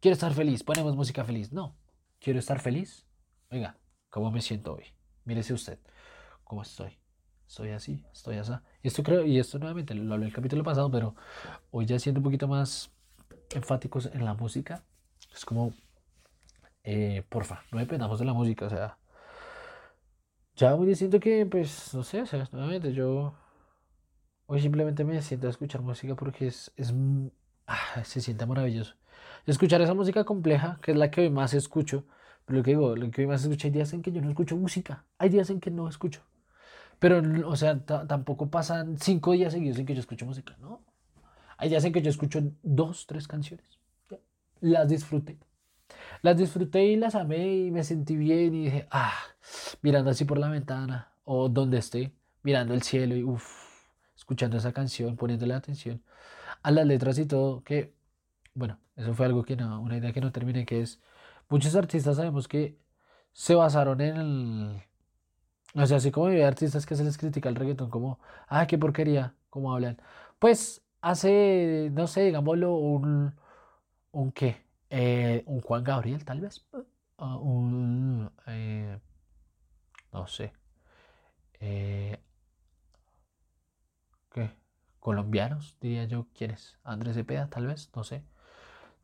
[0.00, 1.52] Quiero estar feliz, ponemos música feliz.
[1.52, 1.74] No,
[2.20, 3.06] quiero estar feliz.
[3.50, 3.76] Oiga,
[4.10, 4.84] ¿cómo me siento hoy?
[5.24, 5.78] Mírese usted,
[6.44, 7.01] ¿cómo estoy?
[7.52, 8.54] Estoy así, estoy así.
[8.82, 11.14] Y esto creo, y esto nuevamente lo hablé el capítulo pasado, pero
[11.70, 12.90] hoy ya siendo un poquito más
[13.50, 14.82] enfáticos en la música,
[15.34, 15.74] es como,
[16.82, 18.96] eh, porfa, no dependamos de la música, o sea,
[20.56, 23.34] ya voy diciendo que, pues, no sé, o sea, nuevamente yo
[24.46, 26.94] hoy simplemente me siento a escuchar música porque es, es
[27.66, 28.94] ah, se siente maravilloso.
[29.44, 32.06] Escuchar esa música compleja, que es la que hoy más escucho,
[32.46, 34.30] pero lo que digo, lo que hoy más escucho, hay días en que yo no
[34.30, 36.22] escucho música, hay días en que no escucho.
[37.02, 40.84] Pero, o sea, tampoco pasan cinco días seguidos en que yo escucho música, ¿no?
[41.56, 43.66] Hay días en que yo escucho dos, tres canciones.
[44.60, 45.36] Las disfruté.
[46.22, 49.18] Las disfruté y las amé y me sentí bien y dije, ah,
[49.80, 52.12] mirando así por la ventana o donde esté,
[52.44, 53.48] mirando el cielo y uff,
[54.16, 56.04] escuchando esa canción, poniéndole atención
[56.62, 57.96] a las letras y todo, que,
[58.54, 61.00] bueno, eso fue algo que no, una idea que no terminé, que es,
[61.48, 62.78] muchos artistas sabemos que
[63.32, 64.82] se basaron en el
[65.74, 68.18] o sea, así como hay artistas que se les critica el reggaetón como,
[68.48, 69.98] ah, qué porquería, como hablan.
[70.38, 73.34] Pues hace, no sé, digámoslo, un,
[74.12, 76.66] un qué, eh, un Juan Gabriel tal vez,
[77.18, 78.98] un, eh,
[80.12, 80.52] no sé,
[81.60, 82.18] eh,
[84.30, 84.50] ¿qué?
[85.00, 86.78] Colombianos, diría yo, ¿quiénes?
[86.84, 88.22] Andrés Cepeda, tal vez, no sé.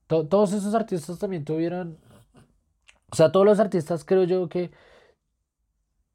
[0.06, 1.98] todos esos artistas también tuvieron,
[3.10, 4.70] o sea, todos los artistas creo yo que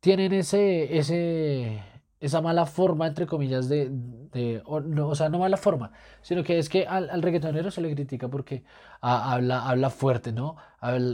[0.04, 1.82] tienen ese, ese,
[2.20, 3.90] esa mala forma, entre comillas, de,
[4.34, 7.80] de o, o, sea, no mala forma, sino que es que al, al reggaetonero se
[7.80, 8.66] le critica porque
[9.00, 10.58] habla, habla fuerte, ¿no?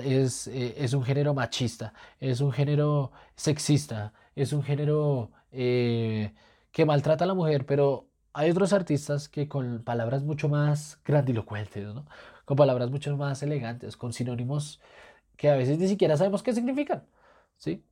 [0.03, 6.33] es, eh, es un género machista, es un género sexista, es un género eh,
[6.71, 11.93] que maltrata a la mujer, pero hay otros artistas que con palabras mucho más grandilocuentes,
[11.93, 12.07] ¿no?
[12.45, 14.81] Con palabras mucho más elegantes, con sinónimos
[15.37, 17.03] que a veces ni siquiera sabemos qué significan,
[17.57, 17.83] ¿sí?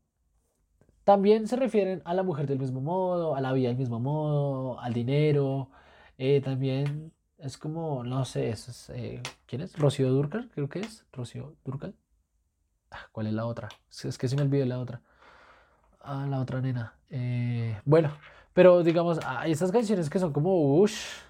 [1.08, 4.78] También se refieren a la mujer del mismo modo, a la vida del mismo modo,
[4.82, 5.70] al dinero.
[6.18, 8.54] Eh, también es como, no sé,
[8.90, 9.80] eh, ¿quién es?
[9.80, 11.06] Rocío Durcal, creo que es.
[11.14, 11.96] Rocío Durcal.
[12.92, 13.70] Ah, ¿Cuál es la otra?
[14.04, 15.02] Es que se me olvidó la otra.
[16.02, 16.94] Ah, la otra nena.
[17.10, 18.12] Eh, bueno,
[18.52, 21.22] pero digamos, hay estas canciones que son como, uff,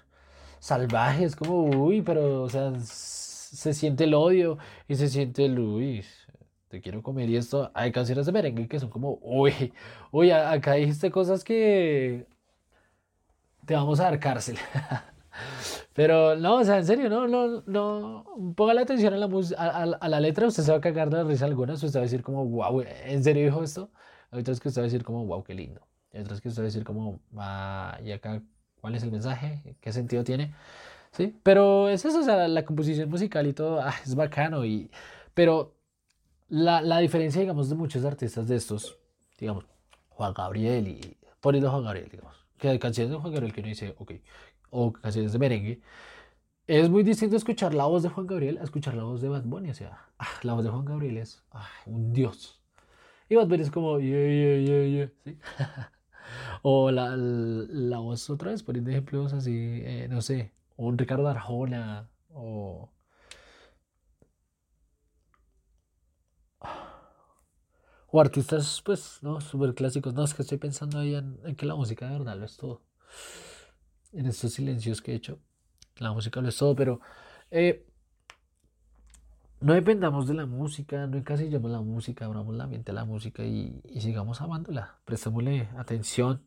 [0.58, 4.58] salvajes, como, uy, pero, o sea, se siente el odio
[4.88, 6.04] y se siente el, uy,
[6.68, 9.72] te quiero comer y esto, hay canciones de merengue que son como, uy,
[10.12, 12.26] uy, acá dijiste cosas que
[13.66, 14.56] te vamos a dar cárcel.
[15.94, 19.82] Pero no, o sea, en serio, no, no, no, ponga la atención a la, a,
[20.00, 22.22] a, la letra, usted se va a cagar de risa algunas, usted va a decir
[22.22, 23.90] como, wow, ¿en serio dijo esto?
[24.30, 25.80] Hay otras que usted va a decir como, wow, qué lindo.
[26.12, 28.42] Hay otras que usted va a decir como, ah, y acá,
[28.80, 29.76] ¿cuál es el mensaje?
[29.80, 30.54] ¿Qué sentido tiene?
[31.12, 34.90] Sí, pero es eso, o sea, la composición musical y todo, ah, es bacano, y,
[35.34, 35.77] pero
[36.48, 38.98] la, la, diferencia, digamos, de muchos artistas de estos,
[39.38, 39.64] digamos,
[40.08, 43.68] Juan Gabriel y poniendo Juan Gabriel, digamos, que hay canciones de Juan Gabriel que uno
[43.68, 44.12] dice, ok,
[44.70, 45.80] o canciones de merengue,
[46.66, 49.44] es muy distinto escuchar la voz de Juan Gabriel a escuchar la voz de Bad
[49.44, 51.42] Bunny, o sea, ah, la voz de Juan Gabriel es
[51.86, 52.60] un dios.
[53.28, 55.38] Y Bad Bunny es como, yeah, yeah, yeah, yeah, ¿sí?
[56.62, 62.08] o la, la, voz otra vez, poniendo ejemplos así, eh, no sé, un Ricardo Arjona,
[62.32, 62.90] o
[68.10, 69.40] O artistas, pues, ¿no?
[69.40, 70.14] Súper clásicos.
[70.14, 72.82] No, es que estoy pensando ahí en, que la música de verdad lo es todo.
[74.12, 75.38] En estos silencios que he hecho,
[75.98, 77.00] la música lo es todo, pero
[77.50, 77.86] eh,
[79.60, 83.44] no dependamos de la música, no encasillemos la música, abramos la mente a la música
[83.44, 84.98] y, y sigamos amándola.
[85.04, 86.42] Prestémosle atención.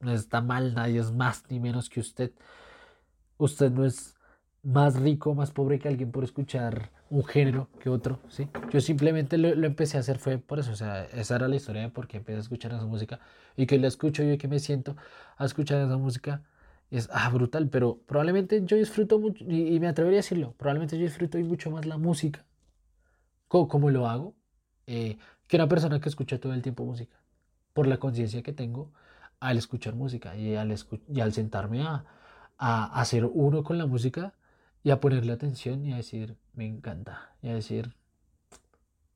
[0.00, 2.32] No está mal, nadie es más ni menos que usted.
[3.36, 4.16] Usted no es
[4.62, 8.48] más rico, más pobre que alguien por escuchar un género que otro, ¿sí?
[8.70, 11.82] Yo simplemente lo, empecé a hacer fue por eso, o sea, esa era la historia
[11.82, 13.20] de por qué empecé a escuchar esa música
[13.56, 14.96] y que la escucho yo y que me siento
[15.36, 16.42] a escuchar esa música
[16.90, 21.04] es ah, brutal, pero probablemente yo disfruto mucho, y, me atrevería a decirlo, probablemente yo
[21.04, 22.44] disfruto mucho más la música,
[23.48, 24.34] como, lo hago,
[24.86, 27.16] eh, que una persona que escucha todo el tiempo música,
[27.72, 28.92] por la conciencia que tengo
[29.40, 30.74] al escuchar música y al,
[31.08, 32.04] y al sentarme a,
[32.58, 34.34] a hacer uno con la música
[34.82, 37.94] y a ponerle atención y a decir, me encanta, y a decir,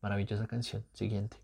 [0.01, 1.37] maravillosa canción, siguiente,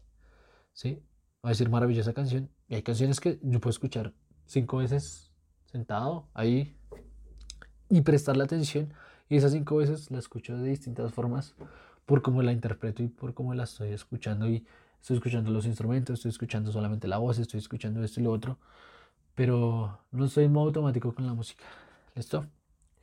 [0.73, 1.03] ¿sí?
[1.43, 4.13] A decir maravillosa canción, y hay canciones que yo puedo escuchar
[4.47, 5.31] cinco veces
[5.67, 6.77] sentado ahí
[7.89, 8.93] y prestarle atención,
[9.29, 11.55] y esas cinco veces la escucho de distintas formas
[12.07, 14.67] por cómo la interpreto y por cómo la estoy escuchando y
[15.01, 18.59] estoy escuchando los instrumentos, estoy escuchando solamente la voz, estoy escuchando esto y lo otro,
[19.35, 21.65] pero no en modo automático con la música.
[22.15, 22.47] ¿Listo?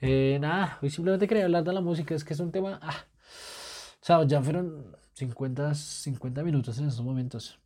[0.02, 2.80] Eh, nada, hoy simplemente quería hablar de la música, es que es un tema...
[2.82, 3.06] Ah,
[4.02, 7.60] o sea, ya fueron 50, 50 minutos en estos momentos.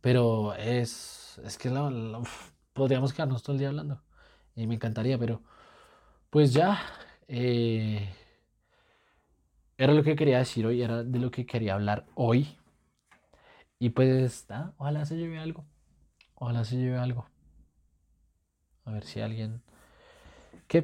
[0.00, 1.70] Pero es, es que
[2.72, 4.02] podríamos quedarnos todo el día hablando.
[4.56, 5.42] Y me encantaría, pero
[6.30, 6.80] pues ya.
[7.28, 8.08] Eh,
[9.78, 12.56] era lo que quería decir hoy, era de lo que quería hablar hoy.
[13.78, 15.64] Y pues, nada, ojalá se lleve algo.
[16.34, 17.26] Ojalá se lleve algo.
[18.84, 19.62] A ver si alguien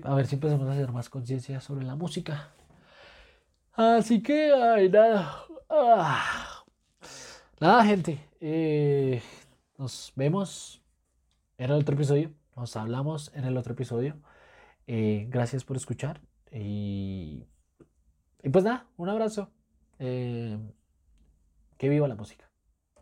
[0.04, 2.52] a ver si empezamos a hacer más conciencia sobre la música.
[3.72, 5.44] Así que, ay, nada.
[5.68, 6.64] Ah.
[7.60, 8.20] Nada, gente.
[8.40, 9.22] Eh,
[9.76, 10.82] nos vemos
[11.58, 12.32] en el otro episodio.
[12.56, 14.16] Nos hablamos en el otro episodio.
[14.86, 16.20] Eh, gracias por escuchar.
[16.52, 17.44] Y,
[18.42, 19.50] y, pues nada, un abrazo.
[19.98, 20.58] Eh,
[21.76, 22.47] que viva la música.